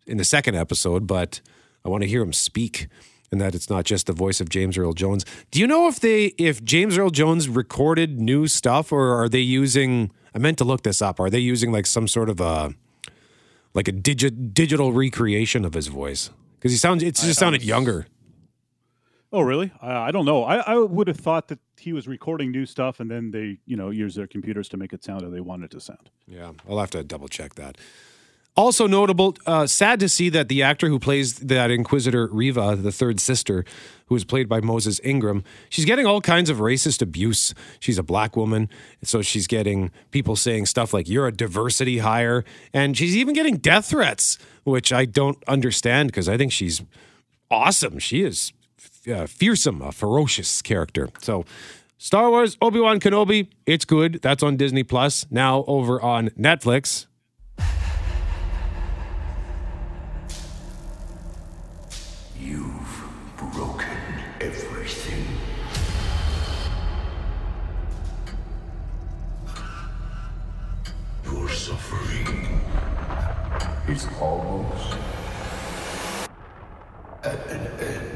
in 0.07 0.17
the 0.17 0.25
second 0.25 0.55
episode, 0.55 1.07
but 1.07 1.41
I 1.85 1.89
want 1.89 2.03
to 2.03 2.09
hear 2.09 2.23
him 2.23 2.33
speak 2.33 2.89
and 3.33 3.41
that 3.41 3.55
it's 3.55 3.69
not 3.69 3.85
just 3.85 4.07
the 4.07 4.13
voice 4.13 4.41
of 4.41 4.49
James 4.49 4.79
Earl 4.79 4.93
Jones. 4.93 5.25
Do 5.51 5.59
you 5.59 5.67
know 5.67 5.89
if 5.89 6.01
they 6.01 6.27
if 6.39 6.63
James 6.63 6.97
Earl 6.97 7.11
Jones 7.11 7.49
recorded 7.49 8.21
new 8.21 8.47
stuff 8.47 8.93
or 8.93 9.21
are 9.21 9.29
they 9.29 9.41
using 9.41 10.11
I 10.35 10.39
meant 10.39 10.59
to 10.59 10.65
look 10.65 10.83
this 10.83 11.01
up. 11.01 11.21
Are 11.21 11.31
they 11.31 11.39
using 11.39 11.71
like 11.71 11.87
some 11.87 12.09
sort 12.09 12.29
of 12.29 12.41
a 12.41 12.75
like 13.73 13.89
a 13.89 13.93
digi- 13.93 14.53
digital 14.53 14.93
recreation 14.93 15.65
of 15.65 15.75
his 15.75 15.87
voice? 15.87 16.31
Because 16.57 16.73
he 16.73 16.79
sounds 16.79 17.03
it 17.03 17.15
just 17.15 17.39
sounded 17.39 17.63
younger. 17.63 18.07
Oh, 19.33 19.41
really? 19.41 19.73
I, 19.83 19.93
I 19.95 20.11
don't 20.13 20.27
know. 20.27 20.45
I, 20.45 20.59
I 20.59 20.79
would 20.79 21.09
have 21.09 21.17
thought 21.17 21.49
that 21.49 21.59
he 21.77 21.93
was 21.93 22.07
recording 22.07 22.53
new 22.53 22.67
stuff, 22.67 23.01
and 23.01 23.11
then 23.11 23.33
they, 23.33 23.59
you 23.67 23.77
know, 23.77 23.91
use 23.91 24.15
their 24.15 24.29
computers 24.29 24.69
to 24.69 24.77
make 24.77 24.93
it 24.93 25.03
sound 25.03 25.23
how 25.23 25.29
they 25.29 25.41
want 25.41 25.65
it 25.65 25.73
to 25.73 25.81
sound. 25.81 26.09
Yeah, 26.29 26.53
I'll 26.69 26.79
have 26.79 26.91
to 26.91 27.03
double 27.03 27.27
check 27.27 27.57
that. 27.57 27.77
Also 28.57 28.87
notable, 28.87 29.37
uh, 29.47 29.67
sad 29.67 29.99
to 29.99 30.09
see 30.09 30.29
that 30.29 30.49
the 30.49 30.63
actor 30.63 30.87
who 30.87 31.01
plays 31.01 31.35
that 31.41 31.73
Inquisitor 31.73 32.29
Reva, 32.29 32.77
the 32.77 32.93
third 32.93 33.19
sister, 33.19 33.65
who 34.07 34.15
is 34.15 34.25
played 34.25 34.49
by 34.49 34.61
Moses 34.61 35.01
Ingram, 35.03 35.43
she's 35.69 35.85
getting 35.85 36.07
all 36.07 36.21
kinds 36.21 36.49
of 36.49 36.59
racist 36.59 37.03
abuse. 37.03 37.53
She's 37.81 37.99
a 37.99 38.05
black 38.05 38.37
woman, 38.37 38.69
so 39.03 39.23
she's 39.23 39.49
getting 39.49 39.91
people 40.13 40.37
saying 40.37 40.67
stuff 40.67 40.95
like 40.95 41.09
"you're 41.09 41.27
a 41.27 41.33
diversity 41.33 41.99
hire," 41.99 42.45
and 42.73 42.97
she's 42.97 43.17
even 43.17 43.35
getting 43.35 43.57
death 43.57 43.87
threats, 43.87 44.39
which 44.63 44.93
I 44.93 45.05
don't 45.05 45.43
understand 45.49 46.11
because 46.11 46.29
I 46.29 46.37
think 46.37 46.53
she's 46.53 46.81
awesome. 47.51 47.99
She 47.99 48.23
is 48.23 48.53
uh, 49.13 49.27
fearsome, 49.27 49.83
a 49.83 49.91
ferocious 49.93 50.63
character. 50.63 51.09
So. 51.21 51.45
Star 51.97 52.29
Wars 52.29 52.59
Obi 52.61 52.81
Wan 52.81 53.01
Kenobi, 53.01 53.49
it's 53.65 53.87
good. 53.87 54.21
That's 54.21 54.43
on 54.43 54.59
Disney 54.59 54.83
Plus. 54.83 55.25
Now 55.31 55.65
over 55.67 56.03
on 56.03 56.29
Netflix. 56.31 57.07
Broken 63.53 63.99
everything. 64.41 65.27
Your 71.25 71.49
suffering 71.49 72.61
is 73.89 74.07
almost 74.21 74.97
at 77.23 77.47
an 77.51 77.67
end. 77.81 78.14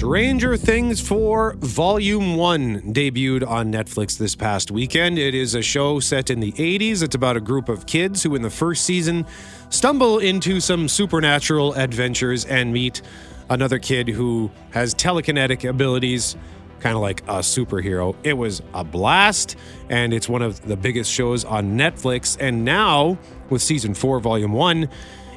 Stranger 0.00 0.56
Things 0.56 0.98
4 0.98 1.56
Volume 1.58 2.34
1 2.34 2.94
debuted 2.94 3.46
on 3.46 3.70
Netflix 3.70 4.16
this 4.16 4.34
past 4.34 4.70
weekend. 4.70 5.18
It 5.18 5.34
is 5.34 5.54
a 5.54 5.60
show 5.60 6.00
set 6.00 6.30
in 6.30 6.40
the 6.40 6.52
80s. 6.52 7.02
It's 7.02 7.14
about 7.14 7.36
a 7.36 7.40
group 7.40 7.68
of 7.68 7.84
kids 7.84 8.22
who, 8.22 8.34
in 8.34 8.40
the 8.40 8.48
first 8.48 8.86
season, 8.86 9.26
stumble 9.68 10.18
into 10.18 10.58
some 10.58 10.88
supernatural 10.88 11.74
adventures 11.74 12.46
and 12.46 12.72
meet 12.72 13.02
another 13.50 13.78
kid 13.78 14.08
who 14.08 14.50
has 14.70 14.94
telekinetic 14.94 15.68
abilities, 15.68 16.34
kind 16.78 16.96
of 16.96 17.02
like 17.02 17.20
a 17.24 17.40
superhero. 17.40 18.16
It 18.22 18.38
was 18.38 18.62
a 18.72 18.82
blast, 18.82 19.56
and 19.90 20.14
it's 20.14 20.30
one 20.30 20.40
of 20.40 20.62
the 20.66 20.78
biggest 20.78 21.12
shows 21.12 21.44
on 21.44 21.76
Netflix. 21.76 22.38
And 22.40 22.64
now, 22.64 23.18
with 23.50 23.60
season 23.60 23.92
4, 23.92 24.20
Volume 24.20 24.54
1, 24.54 24.88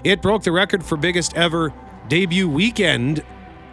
it 0.05 0.21
broke 0.21 0.43
the 0.43 0.53
record 0.53 0.85
for 0.85 0.95
biggest 0.95 1.35
ever 1.35 1.73
debut 2.07 2.47
weekend 2.47 3.25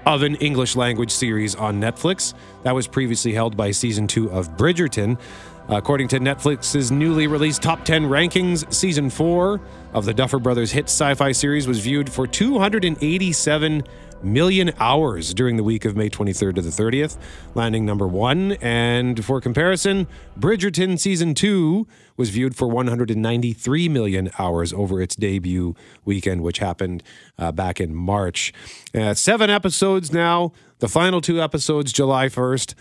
of 0.07 0.23
an 0.23 0.37
English 0.37 0.77
language 0.77 1.11
series 1.11 1.55
on 1.55 1.81
Netflix. 1.81 2.35
That 2.63 2.75
was 2.75 2.87
previously 2.87 3.33
held 3.33 3.57
by 3.57 3.71
season 3.71 4.07
two 4.07 4.31
of 4.31 4.57
Bridgerton. 4.57 5.19
According 5.68 6.09
to 6.09 6.18
Netflix's 6.18 6.90
newly 6.90 7.27
released 7.29 7.62
top 7.62 7.85
10 7.85 8.05
rankings, 8.05 8.73
season 8.73 9.09
four 9.09 9.61
of 9.92 10.05
the 10.05 10.12
Duffer 10.12 10.38
Brothers 10.40 10.73
hit 10.73 10.87
sci 10.87 11.14
fi 11.14 11.33
series 11.33 11.68
was 11.68 11.79
viewed 11.79 12.11
for 12.11 12.27
287 12.27 13.85
million 14.23 14.73
hours 14.79 15.33
during 15.33 15.57
the 15.57 15.62
week 15.62 15.85
of 15.85 15.96
May 15.96 16.11
23rd 16.11 16.57
to 16.57 16.62
the 16.62 16.70
30th, 16.70 17.16
landing 17.55 17.87
number 17.87 18.07
one. 18.07 18.53
And 18.61 19.25
for 19.25 19.40
comparison, 19.40 20.09
Bridgerton 20.38 20.99
season 20.99 21.35
two 21.35 21.87
was 22.16 22.31
viewed 22.31 22.57
for 22.57 22.68
193 22.68 23.88
million 23.88 24.31
hours 24.38 24.73
over 24.73 25.01
its 25.01 25.14
debut 25.16 25.75
weekend, 26.05 26.42
which 26.42 26.59
happened 26.59 27.03
uh, 27.38 27.53
back 27.53 27.81
in 27.81 27.94
March. 27.94 28.53
Uh, 28.94 29.14
seven 29.14 29.51
episodes 29.51 30.12
now, 30.12 30.53
the 30.81 30.88
final 30.88 31.20
two 31.20 31.40
episodes 31.40 31.92
July 31.92 32.27
1st. 32.27 32.75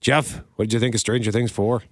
Jeff, 0.00 0.42
what 0.56 0.68
did 0.68 0.74
you 0.74 0.80
think 0.80 0.94
of 0.94 1.00
Stranger 1.00 1.32
Things 1.32 1.50
4? 1.50 1.82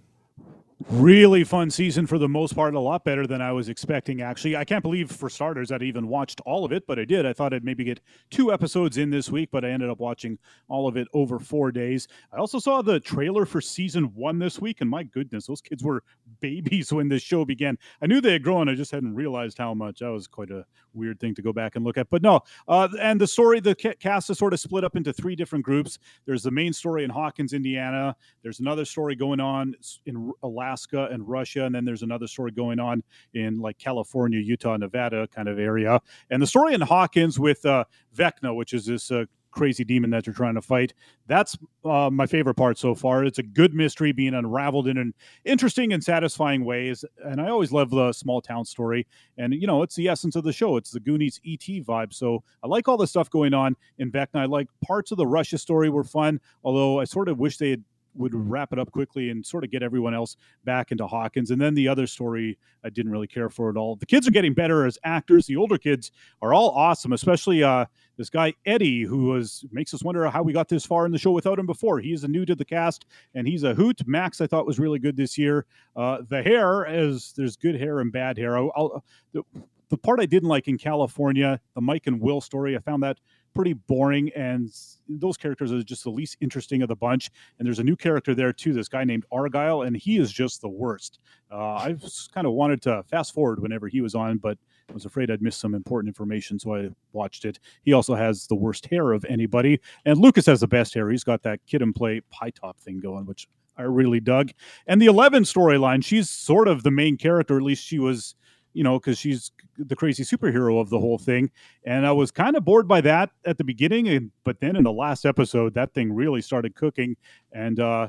Really 0.90 1.42
fun 1.42 1.70
season 1.70 2.06
for 2.06 2.18
the 2.18 2.28
most 2.28 2.54
part, 2.54 2.74
a 2.74 2.80
lot 2.80 3.02
better 3.02 3.26
than 3.26 3.40
I 3.40 3.50
was 3.50 3.70
expecting, 3.70 4.20
actually. 4.20 4.56
I 4.56 4.64
can't 4.66 4.82
believe, 4.82 5.10
for 5.10 5.30
starters, 5.30 5.70
that 5.70 5.80
I 5.80 5.86
even 5.86 6.06
watched 6.06 6.42
all 6.44 6.66
of 6.66 6.72
it, 6.72 6.86
but 6.86 6.98
I 6.98 7.06
did. 7.06 7.24
I 7.24 7.32
thought 7.32 7.54
I'd 7.54 7.64
maybe 7.64 7.82
get 7.82 8.00
two 8.30 8.52
episodes 8.52 8.98
in 8.98 9.08
this 9.08 9.30
week, 9.30 9.48
but 9.50 9.64
I 9.64 9.70
ended 9.70 9.88
up 9.88 10.00
watching 10.00 10.38
all 10.68 10.86
of 10.86 10.98
it 10.98 11.08
over 11.14 11.38
four 11.38 11.72
days. 11.72 12.08
I 12.30 12.36
also 12.36 12.58
saw 12.58 12.82
the 12.82 13.00
trailer 13.00 13.46
for 13.46 13.62
season 13.62 14.04
one 14.14 14.38
this 14.38 14.60
week, 14.60 14.82
and 14.82 14.90
my 14.90 15.02
goodness, 15.02 15.46
those 15.46 15.62
kids 15.62 15.82
were 15.82 16.02
babies 16.40 16.92
when 16.92 17.08
this 17.08 17.22
show 17.22 17.44
began. 17.44 17.78
I 18.02 18.06
knew 18.06 18.20
they 18.20 18.32
had 18.32 18.42
grown, 18.42 18.68
I 18.68 18.74
just 18.74 18.90
hadn't 18.90 19.14
realized 19.14 19.58
how 19.58 19.74
much. 19.74 20.00
That 20.00 20.08
was 20.08 20.26
quite 20.26 20.50
a 20.50 20.64
weird 20.94 21.20
thing 21.20 21.34
to 21.34 21.42
go 21.42 21.52
back 21.52 21.76
and 21.76 21.84
look 21.84 21.98
at. 21.98 22.08
But 22.10 22.22
no, 22.22 22.40
uh, 22.68 22.88
and 23.00 23.20
the 23.20 23.26
story, 23.26 23.60
the 23.60 23.74
cast 23.74 24.30
is 24.30 24.38
sort 24.38 24.52
of 24.52 24.60
split 24.60 24.84
up 24.84 24.96
into 24.96 25.12
three 25.12 25.36
different 25.36 25.64
groups. 25.64 25.98
There's 26.24 26.42
the 26.42 26.50
main 26.50 26.72
story 26.72 27.04
in 27.04 27.10
Hawkins, 27.10 27.52
Indiana. 27.52 28.16
There's 28.42 28.60
another 28.60 28.84
story 28.84 29.14
going 29.14 29.40
on 29.40 29.74
in 30.06 30.32
Alaska 30.42 31.08
and 31.10 31.26
Russia, 31.28 31.64
and 31.64 31.74
then 31.74 31.84
there's 31.84 32.02
another 32.02 32.26
story 32.26 32.50
going 32.50 32.80
on 32.80 33.02
in 33.34 33.60
like 33.60 33.78
California, 33.78 34.40
Utah, 34.40 34.76
Nevada 34.76 35.28
kind 35.28 35.48
of 35.48 35.58
area. 35.58 36.00
And 36.30 36.42
the 36.42 36.46
story 36.46 36.74
in 36.74 36.80
Hawkins 36.80 37.38
with 37.38 37.64
uh, 37.64 37.84
Vecna, 38.16 38.54
which 38.54 38.72
is 38.72 38.86
this 38.86 39.10
uh, 39.10 39.24
crazy 39.56 39.84
demon 39.84 40.10
that 40.10 40.26
you're 40.26 40.34
trying 40.34 40.54
to 40.54 40.62
fight. 40.62 40.92
That's 41.26 41.56
uh, 41.84 42.10
my 42.10 42.26
favorite 42.26 42.54
part 42.54 42.78
so 42.78 42.94
far. 42.94 43.24
It's 43.24 43.38
a 43.38 43.42
good 43.42 43.74
mystery 43.74 44.12
being 44.12 44.34
unraveled 44.34 44.86
in 44.86 44.98
an 44.98 45.14
interesting 45.44 45.92
and 45.92 46.04
satisfying 46.04 46.64
ways. 46.64 47.04
And 47.24 47.40
I 47.40 47.48
always 47.48 47.72
love 47.72 47.90
the 47.90 48.12
small 48.12 48.40
town 48.40 48.64
story. 48.64 49.06
And, 49.38 49.54
you 49.54 49.66
know, 49.66 49.82
it's 49.82 49.96
the 49.96 50.08
essence 50.08 50.36
of 50.36 50.44
the 50.44 50.52
show. 50.52 50.76
It's 50.76 50.90
the 50.90 51.00
Goonies 51.00 51.40
ET 51.46 51.60
vibe. 51.60 52.12
So 52.12 52.44
I 52.62 52.68
like 52.68 52.86
all 52.86 52.98
the 52.98 53.06
stuff 53.06 53.30
going 53.30 53.54
on 53.54 53.76
in 53.98 54.12
Vecna. 54.12 54.40
I 54.40 54.44
like 54.44 54.68
parts 54.84 55.10
of 55.10 55.16
the 55.16 55.26
Russia 55.26 55.58
story 55.58 55.88
were 55.88 56.04
fun, 56.04 56.40
although 56.62 57.00
I 57.00 57.04
sort 57.04 57.28
of 57.28 57.38
wish 57.38 57.56
they 57.56 57.70
had 57.70 57.84
would 58.16 58.34
wrap 58.34 58.72
it 58.72 58.78
up 58.78 58.90
quickly 58.90 59.30
and 59.30 59.44
sort 59.44 59.64
of 59.64 59.70
get 59.70 59.82
everyone 59.82 60.14
else 60.14 60.36
back 60.64 60.92
into 60.92 61.06
Hawkins. 61.06 61.50
And 61.50 61.60
then 61.60 61.74
the 61.74 61.88
other 61.88 62.06
story, 62.06 62.58
I 62.84 62.90
didn't 62.90 63.12
really 63.12 63.26
care 63.26 63.48
for 63.48 63.70
at 63.70 63.76
all. 63.76 63.96
The 63.96 64.06
kids 64.06 64.26
are 64.26 64.32
getting 64.32 64.54
better 64.54 64.86
as 64.86 64.98
actors. 65.04 65.46
The 65.46 65.56
older 65.56 65.78
kids 65.78 66.12
are 66.42 66.54
all 66.54 66.70
awesome, 66.70 67.12
especially 67.12 67.62
uh, 67.62 67.86
this 68.16 68.30
guy 68.30 68.54
Eddie, 68.64 69.02
who 69.02 69.26
was 69.26 69.64
makes 69.70 69.92
us 69.92 70.02
wonder 70.02 70.28
how 70.28 70.42
we 70.42 70.52
got 70.52 70.68
this 70.68 70.86
far 70.86 71.06
in 71.06 71.12
the 71.12 71.18
show 71.18 71.32
without 71.32 71.58
him 71.58 71.66
before. 71.66 72.00
He's 72.00 72.24
a 72.24 72.28
new 72.28 72.44
to 72.46 72.54
the 72.54 72.64
cast, 72.64 73.06
and 73.34 73.46
he's 73.46 73.62
a 73.62 73.74
hoot. 73.74 74.00
Max, 74.06 74.40
I 74.40 74.46
thought 74.46 74.66
was 74.66 74.78
really 74.78 74.98
good 74.98 75.16
this 75.16 75.36
year. 75.36 75.66
Uh, 75.94 76.18
the 76.28 76.42
hair 76.42 76.86
is 76.88 77.32
there's 77.36 77.56
good 77.56 77.78
hair 77.78 78.00
and 78.00 78.12
bad 78.12 78.38
hair. 78.38 78.56
I'll, 78.56 78.72
I'll, 78.74 79.04
the, 79.32 79.42
the 79.88 79.98
part 79.98 80.20
I 80.20 80.26
didn't 80.26 80.48
like 80.48 80.68
in 80.68 80.78
California, 80.78 81.60
the 81.74 81.80
Mike 81.80 82.06
and 82.06 82.20
Will 82.20 82.40
story, 82.40 82.76
I 82.76 82.80
found 82.80 83.02
that 83.02 83.18
pretty 83.56 83.72
boring, 83.72 84.30
and 84.36 84.70
those 85.08 85.36
characters 85.36 85.72
are 85.72 85.82
just 85.82 86.04
the 86.04 86.10
least 86.10 86.36
interesting 86.40 86.82
of 86.82 86.88
the 86.88 86.94
bunch. 86.94 87.30
And 87.58 87.66
there's 87.66 87.80
a 87.80 87.84
new 87.84 87.96
character 87.96 88.34
there 88.34 88.52
too, 88.52 88.72
this 88.72 88.88
guy 88.88 89.02
named 89.02 89.24
Argyle, 89.32 89.82
and 89.82 89.96
he 89.96 90.18
is 90.18 90.30
just 90.30 90.60
the 90.60 90.68
worst. 90.68 91.18
Uh, 91.50 91.74
I've 91.74 92.04
kind 92.32 92.46
of 92.46 92.52
wanted 92.52 92.82
to 92.82 93.02
fast 93.10 93.34
forward 93.34 93.60
whenever 93.60 93.88
he 93.88 94.00
was 94.00 94.14
on, 94.14 94.38
but 94.38 94.58
I 94.88 94.92
was 94.92 95.06
afraid 95.06 95.30
I'd 95.30 95.42
miss 95.42 95.56
some 95.56 95.74
important 95.74 96.08
information, 96.08 96.58
so 96.58 96.76
I 96.76 96.90
watched 97.12 97.44
it. 97.44 97.58
He 97.82 97.92
also 97.92 98.14
has 98.14 98.46
the 98.46 98.54
worst 98.54 98.86
hair 98.86 99.12
of 99.12 99.24
anybody, 99.24 99.80
and 100.04 100.18
Lucas 100.18 100.46
has 100.46 100.60
the 100.60 100.68
best 100.68 100.94
hair. 100.94 101.10
He's 101.10 101.24
got 101.24 101.42
that 101.42 101.60
Kid 101.66 101.82
'n 101.82 101.92
Play 101.92 102.20
pie 102.30 102.50
top 102.50 102.78
thing 102.78 103.00
going, 103.00 103.26
which 103.26 103.48
I 103.76 103.82
really 103.82 104.20
dug. 104.20 104.52
And 104.86 105.02
the 105.02 105.06
Eleven 105.06 105.42
storyline, 105.42 106.04
she's 106.04 106.30
sort 106.30 106.68
of 106.68 106.82
the 106.82 106.90
main 106.90 107.16
character, 107.16 107.56
at 107.56 107.62
least 107.62 107.84
she 107.84 107.98
was, 107.98 108.34
you 108.76 108.84
know, 108.84 108.98
because 108.98 109.16
she's 109.16 109.52
the 109.78 109.96
crazy 109.96 110.22
superhero 110.22 110.78
of 110.78 110.90
the 110.90 111.00
whole 111.00 111.16
thing. 111.16 111.50
And 111.86 112.06
I 112.06 112.12
was 112.12 112.30
kind 112.30 112.56
of 112.56 112.64
bored 112.66 112.86
by 112.86 113.00
that 113.00 113.30
at 113.46 113.56
the 113.56 113.64
beginning, 113.64 114.06
and 114.08 114.30
but 114.44 114.60
then 114.60 114.76
in 114.76 114.84
the 114.84 114.92
last 114.92 115.24
episode, 115.24 115.72
that 115.74 115.94
thing 115.94 116.12
really 116.12 116.42
started 116.42 116.74
cooking 116.74 117.16
and 117.52 117.80
uh, 117.80 118.08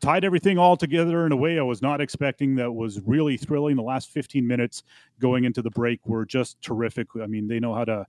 tied 0.00 0.24
everything 0.24 0.58
all 0.58 0.76
together 0.76 1.24
in 1.24 1.30
a 1.30 1.36
way 1.36 1.56
I 1.56 1.62
was 1.62 1.80
not 1.82 2.00
expecting. 2.00 2.56
That 2.56 2.72
was 2.72 3.00
really 3.06 3.36
thrilling. 3.36 3.76
The 3.76 3.82
last 3.82 4.10
15 4.10 4.44
minutes 4.44 4.82
going 5.20 5.44
into 5.44 5.62
the 5.62 5.70
break 5.70 6.04
were 6.04 6.26
just 6.26 6.60
terrific. 6.62 7.06
I 7.22 7.26
mean, 7.26 7.46
they 7.46 7.60
know 7.60 7.72
how 7.72 7.84
to 7.84 8.04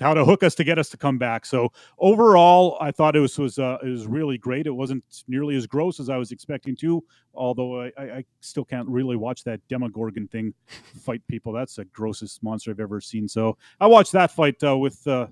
how 0.00 0.14
to 0.14 0.24
hook 0.24 0.42
us 0.42 0.54
to 0.56 0.64
get 0.64 0.78
us 0.78 0.88
to 0.90 0.96
come 0.96 1.18
back. 1.18 1.46
So 1.46 1.72
overall, 1.98 2.76
I 2.80 2.90
thought 2.90 3.16
it 3.16 3.20
was 3.20 3.38
was 3.38 3.58
uh, 3.58 3.78
it 3.82 3.88
was 3.88 4.06
really 4.06 4.38
great. 4.38 4.66
It 4.66 4.72
wasn't 4.72 5.04
nearly 5.28 5.56
as 5.56 5.66
gross 5.66 6.00
as 6.00 6.08
I 6.08 6.16
was 6.16 6.32
expecting 6.32 6.76
to, 6.76 7.04
although 7.34 7.82
I, 7.82 7.92
I 7.98 8.24
still 8.40 8.64
can't 8.64 8.88
really 8.88 9.16
watch 9.16 9.44
that 9.44 9.60
Demogorgon 9.68 10.28
thing 10.28 10.54
fight 11.00 11.22
people. 11.28 11.52
That's 11.52 11.76
the 11.76 11.84
grossest 11.86 12.42
monster 12.42 12.70
I've 12.70 12.80
ever 12.80 13.00
seen. 13.00 13.28
So 13.28 13.56
I 13.80 13.86
watched 13.86 14.12
that 14.12 14.30
fight 14.30 14.62
uh, 14.64 14.76
with 14.76 15.06
uh, 15.06 15.28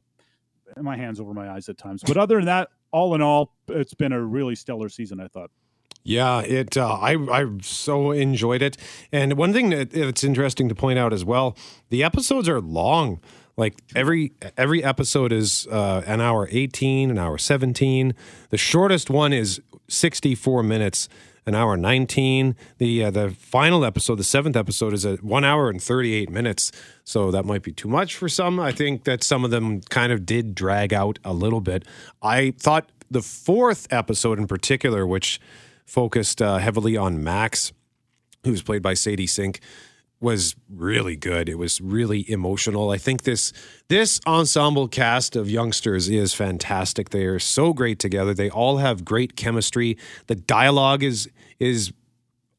my 0.77 0.97
hands 0.97 1.21
over 1.21 1.35
my 1.35 1.51
eyes 1.51 1.69
at 1.69 1.79
times. 1.79 2.03
But 2.07 2.17
other 2.17 2.37
than 2.37 2.47
that, 2.47 2.69
all 2.93 3.15
in 3.15 3.23
all, 3.23 3.55
it's 3.69 3.95
been 3.95 4.13
a 4.13 4.23
really 4.23 4.55
stellar 4.55 4.89
season. 4.89 5.21
I 5.21 5.29
thought. 5.29 5.51
Yeah, 6.03 6.41
it. 6.41 6.77
Uh, 6.77 6.95
I 6.95 7.13
I 7.31 7.47
so 7.61 8.11
enjoyed 8.11 8.63
it, 8.63 8.77
and 9.13 9.35
one 9.35 9.53
thing 9.53 9.71
that 9.71 9.95
it's 9.95 10.25
interesting 10.25 10.69
to 10.69 10.75
point 10.75 10.99
out 10.99 11.13
as 11.13 11.25
well, 11.25 11.57
the 11.91 12.03
episodes 12.03 12.49
are 12.49 12.61
long. 12.61 13.21
Like 13.61 13.75
every 13.95 14.33
every 14.57 14.83
episode 14.83 15.33
is 15.33 15.67
uh, 15.71 16.03
an 16.07 16.23
hour 16.23 16.49
eighteen, 16.51 17.11
an 17.11 17.19
hour 17.19 17.37
seventeen. 17.37 18.15
The 18.49 18.57
shortest 18.57 19.11
one 19.11 19.35
is 19.35 19.61
sixty 19.87 20.35
four 20.35 20.63
minutes, 20.63 21.11
an 21.45 21.55
hour 21.55 21.77
nineteen. 21.77 22.57
The 22.79 23.05
uh, 23.05 23.11
the 23.11 23.31
final 23.33 23.85
episode, 23.85 24.15
the 24.15 24.25
seventh 24.25 24.57
episode, 24.57 24.95
is 24.95 25.05
at 25.05 25.23
one 25.23 25.45
hour 25.45 25.69
and 25.69 25.81
thirty 25.81 26.15
eight 26.15 26.31
minutes. 26.31 26.73
So 27.05 27.31
that 27.33 27.45
might 27.45 27.63
be 27.63 27.71
too 27.71 27.89
much 27.89 28.17
for 28.17 28.31
some. 28.31 28.59
I 28.59 28.73
think 28.73 29.05
that 29.05 29.23
some 29.23 29.45
of 29.45 29.51
them 29.51 29.83
kind 29.83 30.11
of 30.11 30.25
did 30.25 30.55
drag 30.55 30.95
out 30.95 31.19
a 31.23 31.35
little 31.35 31.61
bit. 31.61 31.85
I 32.23 32.55
thought 32.59 32.89
the 33.11 33.21
fourth 33.21 33.87
episode 33.91 34.39
in 34.39 34.47
particular, 34.47 35.07
which 35.07 35.39
focused 35.85 36.41
uh, 36.41 36.57
heavily 36.57 36.97
on 36.97 37.23
Max, 37.23 37.75
who's 38.43 38.63
played 38.63 38.81
by 38.81 38.95
Sadie 38.95 39.27
Sink 39.27 39.61
was 40.21 40.55
really 40.69 41.17
good. 41.17 41.49
It 41.49 41.57
was 41.57 41.81
really 41.81 42.31
emotional. 42.31 42.91
I 42.91 42.99
think 42.99 43.23
this 43.23 43.53
this 43.89 44.21
ensemble 44.27 44.87
cast 44.87 45.35
of 45.35 45.51
youngsters 45.51 46.09
is 46.09 46.35
fantastic. 46.35 47.11
They 47.11 47.25
are 47.25 47.39
so 47.39 47.73
great 47.73 47.99
together. 47.99 48.35
They 48.35 48.51
all 48.51 48.79
have 48.79 49.05
great 49.05 49.35
chemistry. 49.35 49.97
The 50.27 50.35
dialogue 50.35 51.03
is 51.03 51.29
is 51.59 51.93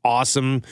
awesome. 0.03 0.63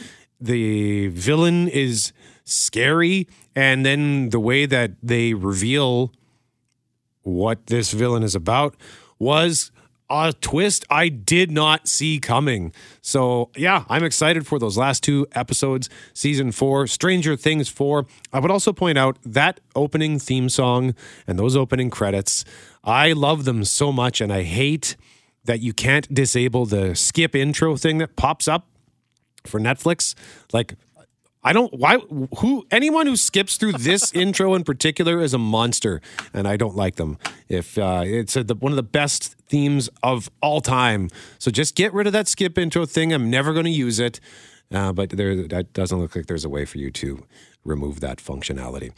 The 0.42 1.10
villain 1.10 1.68
is 1.68 2.12
scary 2.44 3.28
and 3.56 3.86
then 3.86 4.30
the 4.30 4.40
way 4.40 4.66
that 4.66 4.92
they 5.04 5.34
reveal 5.34 6.12
what 7.22 7.68
this 7.68 7.92
villain 7.92 8.24
is 8.24 8.34
about 8.34 8.76
was 9.20 9.72
a 10.10 10.34
twist 10.34 10.86
I 10.90 11.10
did 11.10 11.52
not 11.52 11.88
see 11.88 12.20
coming. 12.20 12.74
So, 13.02 13.52
yeah, 13.56 13.86
I'm 13.90 14.04
excited 14.04 14.48
for 14.48 14.60
those 14.60 14.78
last 14.78 15.04
two 15.04 15.28
episodes, 15.34 15.90
season 16.14 16.52
four, 16.52 16.88
Stranger 16.88 17.36
Things 17.36 17.70
4. 17.70 18.06
I 18.34 18.40
would 18.40 18.52
also 18.52 18.74
point 18.74 18.98
out 18.98 19.18
that 19.24 19.60
opening 19.76 20.20
theme 20.20 20.50
song 20.50 20.96
and 21.28 21.38
those 21.38 21.56
opening 21.56 21.90
credits, 21.90 22.44
I 22.84 23.14
love 23.14 23.46
them 23.46 23.64
so 23.64 23.92
much, 23.92 24.22
and 24.22 24.34
I 24.34 24.44
hate 24.44 24.96
that 25.46 25.62
you 25.62 25.74
can't 25.74 26.12
disable 26.14 26.66
the 26.66 26.96
skip 26.96 27.36
intro 27.36 27.76
thing 27.76 27.98
that 28.00 28.16
pops 28.16 28.48
up 28.48 28.68
for 29.46 29.60
Netflix. 29.60 30.16
Like, 30.52 30.76
I 31.44 31.54
don't 31.54 31.74
why 31.74 31.98
who 32.38 32.66
anyone 32.70 33.08
who 33.08 33.16
skips 33.16 33.58
through 33.58 33.74
this 33.74 34.14
intro 34.14 34.54
in 34.56 34.64
particular 34.64 35.22
is 35.22 35.34
a 35.34 35.38
monster, 35.38 36.02
and 36.34 36.48
I 36.48 36.58
don't 36.58 36.76
like 36.76 36.96
them. 36.96 37.18
If 37.48 37.78
uh, 37.78 38.04
it's 38.06 38.36
a, 38.36 38.44
the, 38.44 38.56
one 38.56 38.72
of 38.72 38.76
the 38.76 38.84
best 38.84 39.36
themes 39.48 39.90
of 40.04 40.30
all 40.42 40.60
time, 40.60 41.10
so 41.38 41.50
just 41.50 41.76
get 41.76 41.94
rid 41.94 42.08
of 42.08 42.14
that 42.14 42.28
skip 42.28 42.58
intro 42.58 42.86
thing. 42.86 43.14
I'm 43.14 43.30
never 43.30 43.54
going 43.54 43.66
to 43.66 43.72
use 43.72 44.00
it, 44.00 44.20
uh, 44.74 44.92
but 44.92 45.12
there 45.12 45.48
that 45.48 45.72
doesn't 45.74 46.00
look 46.00 46.16
like 46.16 46.26
there's 46.28 46.46
a 46.46 46.50
way 46.50 46.66
for 46.66 46.78
you 46.78 46.92
to 46.92 47.26
remove 47.64 48.02
that 48.02 48.18
functionality. 48.18 48.92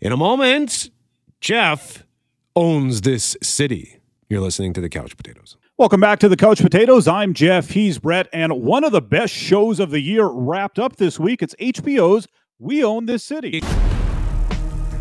In 0.00 0.10
a 0.10 0.16
moment, 0.16 0.90
Jeff 1.40 2.04
owns 2.56 3.02
this 3.02 3.36
city. 3.42 4.00
You're 4.28 4.40
listening 4.40 4.72
to 4.72 4.80
the 4.80 4.88
Couch 4.88 5.16
Potatoes. 5.16 5.56
Welcome 5.76 6.00
back 6.00 6.20
to 6.20 6.28
the 6.28 6.36
Couch 6.36 6.62
Potatoes. 6.62 7.08
I'm 7.08 7.34
Jeff. 7.34 7.70
He's 7.70 7.98
Brett. 7.98 8.28
And 8.32 8.62
one 8.62 8.84
of 8.84 8.92
the 8.92 9.02
best 9.02 9.34
shows 9.34 9.80
of 9.80 9.90
the 9.90 9.98
year 9.98 10.24
wrapped 10.24 10.78
up 10.78 10.94
this 10.94 11.18
week. 11.18 11.42
It's 11.42 11.52
HBO's 11.56 12.28
We 12.60 12.84
Own 12.84 13.06
This 13.06 13.24
City. 13.24 13.60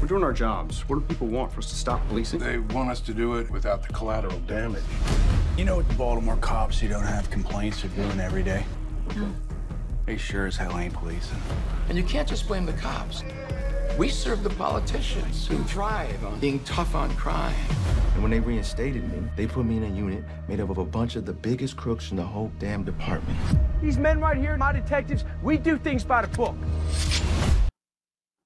We're 0.02 0.08
doing 0.08 0.24
our 0.24 0.34
jobs. 0.34 0.90
What 0.90 0.96
do 0.96 1.02
people 1.06 1.28
want 1.28 1.52
for 1.52 1.60
us 1.60 1.70
to 1.70 1.76
stop 1.76 2.02
policing? 2.08 2.40
They 2.40 2.58
want 2.58 2.90
us 2.90 3.02
to 3.02 3.14
do 3.14 3.36
it 3.36 3.52
without 3.52 3.84
the 3.88 3.94
collateral 3.94 4.40
damage. 4.48 4.82
You 5.60 5.66
know 5.66 5.76
what 5.76 5.88
the 5.88 5.94
Baltimore 5.94 6.38
cops 6.38 6.82
you 6.82 6.90
don't 6.90 7.04
have 7.04 7.30
complaints 7.30 7.86
are 7.86 7.90
doing 7.90 8.20
every 8.20 8.42
day? 8.42 8.66
No. 9.16 9.32
They 10.08 10.18
sure 10.18 10.48
as 10.48 10.58
hell 10.58 10.76
ain't 10.80 10.96
policing. 10.96 11.38
And 11.88 12.00
you 12.00 12.04
can't 12.04 12.28
just 12.28 12.48
blame 12.48 12.66
the 12.66 12.74
cops. 12.74 13.24
We 13.96 14.10
serve 14.10 14.42
the 14.42 14.50
politicians 14.50 15.46
who 15.46 15.56
thrive 15.66 16.26
on 16.26 16.40
being 16.40 16.60
tough 16.62 16.96
on 16.96 17.16
crime. 17.16 17.54
And 18.16 18.24
when 18.24 18.32
they 18.32 18.40
reinstated 18.40 19.08
me, 19.14 19.30
they 19.36 19.46
put 19.46 19.68
me 19.68 19.78
in 19.78 19.84
a 19.84 19.96
unit 19.96 20.24
made 20.48 20.60
up 20.60 20.72
of 20.72 20.80
a 20.80 20.86
bunch 20.86 21.16
of 21.16 21.28
the 21.28 21.34
biggest 21.34 21.78
crooks 21.78 22.10
in 22.10 22.18
the 22.18 22.24
whole 22.24 22.52
damn 22.58 22.84
department. 22.84 23.38
These 23.84 24.00
men 24.00 24.20
right 24.20 24.36
here, 24.36 24.58
my 24.58 24.72
detectives, 24.72 25.26
we 25.44 25.58
do 25.58 25.78
things 25.78 26.04
by 26.04 26.24
the 26.24 26.28
book. 26.30 26.56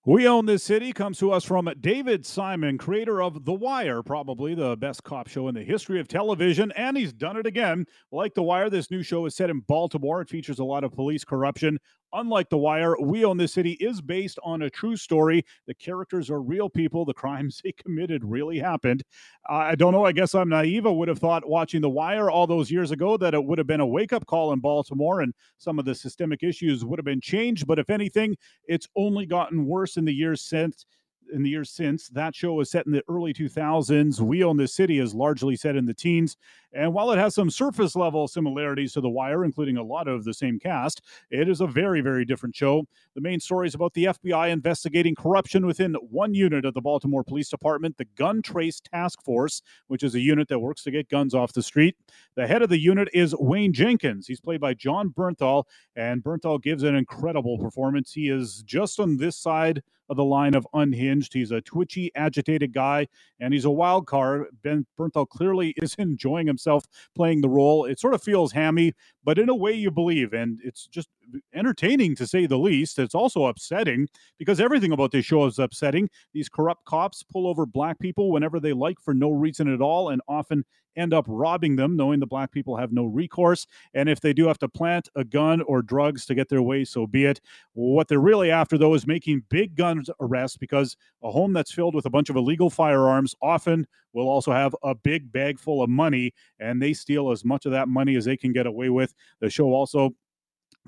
We 0.03 0.27
Own 0.27 0.45
This 0.45 0.63
City 0.63 0.93
comes 0.93 1.17
to 1.19 1.31
us 1.31 1.43
from 1.43 1.69
David 1.81 2.25
Simon, 2.25 2.77
creator 2.77 3.21
of 3.21 3.43
The 3.43 3.53
Wire, 3.53 4.01
probably 4.03 4.55
the 4.55 4.77
best 4.77 5.03
cop 5.03 5.27
show 5.27 5.49
in 5.49 5.55
the 5.55 5.63
history 5.63 5.99
of 5.99 6.07
television, 6.07 6.71
and 6.77 6.95
he's 6.95 7.11
done 7.11 7.35
it 7.35 7.45
again. 7.45 7.85
Like 8.09 8.33
The 8.33 8.43
Wire, 8.43 8.69
this 8.69 8.89
new 8.89 9.03
show 9.03 9.25
is 9.25 9.35
set 9.35 9.49
in 9.49 9.59
Baltimore. 9.61 10.21
It 10.21 10.29
features 10.29 10.59
a 10.59 10.63
lot 10.63 10.85
of 10.85 10.93
police 10.93 11.25
corruption. 11.25 11.77
Unlike 12.13 12.49
The 12.49 12.57
Wire, 12.57 12.95
We 12.99 13.25
Own 13.25 13.37
This 13.37 13.53
City 13.53 13.73
is 13.73 14.01
based 14.01 14.39
on 14.43 14.61
a 14.61 14.69
true 14.69 14.95
story. 14.95 15.45
The 15.67 15.73
characters 15.73 16.29
are 16.29 16.41
real 16.41 16.69
people. 16.69 17.05
The 17.05 17.13
crimes 17.13 17.61
they 17.63 17.73
committed 17.73 18.23
really 18.23 18.59
happened. 18.59 19.03
Uh, 19.49 19.55
I 19.55 19.75
don't 19.75 19.91
know. 19.91 20.05
I 20.05 20.11
guess 20.11 20.33
I'm 20.33 20.49
naive. 20.49 20.85
I 20.85 20.89
would 20.89 21.09
have 21.09 21.19
thought 21.19 21.47
watching 21.47 21.81
The 21.81 21.89
Wire 21.89 22.31
all 22.31 22.47
those 22.47 22.71
years 22.71 22.91
ago 22.91 23.17
that 23.17 23.33
it 23.33 23.43
would 23.43 23.57
have 23.57 23.67
been 23.67 23.81
a 23.81 23.85
wake 23.85 24.13
up 24.13 24.25
call 24.25 24.53
in 24.53 24.59
Baltimore 24.59 25.21
and 25.21 25.33
some 25.57 25.79
of 25.79 25.85
the 25.85 25.95
systemic 25.95 26.43
issues 26.43 26.85
would 26.85 26.99
have 26.99 27.05
been 27.05 27.21
changed. 27.21 27.67
But 27.67 27.79
if 27.79 27.89
anything, 27.89 28.37
it's 28.65 28.87
only 28.95 29.25
gotten 29.25 29.65
worse 29.65 29.97
in 29.97 30.05
the 30.05 30.13
years 30.13 30.41
since 30.41 30.85
in 31.31 31.43
the 31.43 31.49
years 31.49 31.69
since. 31.69 32.09
That 32.09 32.35
show 32.35 32.53
was 32.53 32.69
set 32.69 32.85
in 32.85 32.91
the 32.91 33.03
early 33.09 33.33
2000s. 33.33 34.19
We 34.19 34.43
Own 34.43 34.57
This 34.57 34.73
City 34.73 34.99
is 34.99 35.13
largely 35.13 35.55
set 35.55 35.75
in 35.75 35.85
the 35.85 35.93
teens. 35.93 36.37
And 36.73 36.93
while 36.93 37.11
it 37.11 37.17
has 37.17 37.33
some 37.33 37.49
surface 37.49 37.95
level 37.95 38.27
similarities 38.27 38.93
to 38.93 39.01
The 39.01 39.09
Wire, 39.09 39.45
including 39.45 39.77
a 39.77 39.83
lot 39.83 40.07
of 40.07 40.25
the 40.25 40.33
same 40.33 40.59
cast, 40.59 41.01
it 41.31 41.47
is 41.47 41.61
a 41.61 41.67
very, 41.67 42.01
very 42.01 42.25
different 42.25 42.55
show. 42.55 42.85
The 43.15 43.21
main 43.21 43.39
story 43.39 43.67
is 43.67 43.75
about 43.75 43.93
the 43.93 44.05
FBI 44.05 44.49
investigating 44.49 45.15
corruption 45.15 45.65
within 45.65 45.95
one 45.95 46.33
unit 46.33 46.65
of 46.65 46.73
the 46.73 46.81
Baltimore 46.81 47.23
Police 47.23 47.49
Department, 47.49 47.97
the 47.97 48.05
Gun 48.15 48.41
Trace 48.41 48.81
Task 48.81 49.23
Force, 49.23 49.61
which 49.87 50.03
is 50.03 50.13
a 50.13 50.19
unit 50.19 50.49
that 50.49 50.59
works 50.59 50.83
to 50.83 50.91
get 50.91 51.09
guns 51.09 51.33
off 51.33 51.53
the 51.53 51.63
street. 51.63 51.95
The 52.35 52.47
head 52.47 52.61
of 52.61 52.69
the 52.69 52.79
unit 52.79 53.07
is 53.13 53.35
Wayne 53.39 53.73
Jenkins. 53.73 54.27
He's 54.27 54.41
played 54.41 54.61
by 54.61 54.73
Jon 54.73 55.09
Bernthal, 55.09 55.63
and 55.95 56.23
Bernthal 56.23 56.61
gives 56.61 56.83
an 56.83 56.95
incredible 56.95 57.57
performance. 57.57 58.11
He 58.11 58.29
is 58.29 58.61
just 58.63 58.99
on 58.99 59.17
this 59.17 59.37
side 59.37 59.81
of 60.09 60.17
the 60.17 60.23
line 60.23 60.55
of 60.55 60.67
unhinged. 60.73 61.33
He's 61.33 61.51
a 61.51 61.61
twitchy, 61.61 62.11
agitated 62.15 62.73
guy, 62.73 63.07
and 63.39 63.53
he's 63.53 63.65
a 63.65 63.71
wild 63.71 64.07
card. 64.07 64.47
Ben 64.63 64.85
Bernthal 64.97 65.27
clearly 65.27 65.73
is 65.81 65.95
enjoying 65.95 66.47
himself 66.47 66.85
playing 67.15 67.41
the 67.41 67.49
role. 67.49 67.85
It 67.85 67.99
sort 67.99 68.13
of 68.13 68.23
feels 68.23 68.51
hammy, 68.51 68.93
but 69.23 69.37
in 69.37 69.49
a 69.49 69.55
way 69.55 69.73
you 69.73 69.91
believe, 69.91 70.33
and 70.33 70.59
it's 70.63 70.87
just 70.87 71.09
entertaining 71.53 72.15
to 72.15 72.27
say 72.27 72.45
the 72.45 72.57
least. 72.57 72.99
It's 72.99 73.15
also 73.15 73.45
upsetting 73.45 74.07
because 74.37 74.59
everything 74.59 74.91
about 74.91 75.11
this 75.11 75.25
show 75.25 75.45
is 75.45 75.59
upsetting. 75.59 76.09
These 76.33 76.49
corrupt 76.49 76.85
cops 76.85 77.23
pull 77.23 77.47
over 77.47 77.65
black 77.65 77.99
people 77.99 78.31
whenever 78.31 78.59
they 78.59 78.73
like 78.73 78.99
for 78.99 79.13
no 79.13 79.31
reason 79.31 79.73
at 79.73 79.81
all 79.81 80.09
and 80.09 80.21
often 80.27 80.63
end 80.97 81.13
up 81.13 81.25
robbing 81.27 81.75
them, 81.75 81.95
knowing 81.95 82.19
the 82.19 82.25
black 82.25 82.51
people 82.51 82.75
have 82.75 82.91
no 82.91 83.05
recourse. 83.05 83.67
And 83.93 84.09
if 84.09 84.19
they 84.19 84.33
do 84.33 84.47
have 84.47 84.57
to 84.59 84.67
plant 84.67 85.07
a 85.15 85.23
gun 85.23 85.61
or 85.61 85.81
drugs 85.81 86.25
to 86.25 86.35
get 86.35 86.49
their 86.49 86.61
way, 86.61 86.83
so 86.83 87.05
be 87.07 87.25
it. 87.25 87.39
What 87.73 88.07
they're 88.07 88.19
really 88.19 88.51
after, 88.51 88.77
though, 88.77 88.95
is 88.95 89.05
making 89.05 89.43
big 89.49 89.75
gun 89.75 90.03
arrests 90.19 90.57
because 90.57 90.97
a 91.23 91.31
home 91.31 91.53
that's 91.53 91.71
filled 91.71 91.95
with 91.95 92.05
a 92.05 92.09
bunch 92.09 92.29
of 92.29 92.35
illegal 92.35 92.69
firearms 92.69 93.35
often 93.41 93.85
will 94.13 94.27
also 94.27 94.51
have 94.51 94.75
a 94.83 94.95
big 94.95 95.31
bag 95.31 95.59
full 95.59 95.83
of 95.83 95.89
money, 95.89 96.33
and 96.59 96.81
they 96.81 96.93
steal 96.93 97.31
as 97.31 97.45
much 97.45 97.65
of 97.65 97.71
that 97.71 97.87
money 97.87 98.15
as 98.15 98.25
they 98.25 98.37
can 98.37 98.51
get 98.51 98.65
away 98.65 98.89
with. 98.89 99.13
The 99.39 99.49
show 99.49 99.67
also 99.67 100.15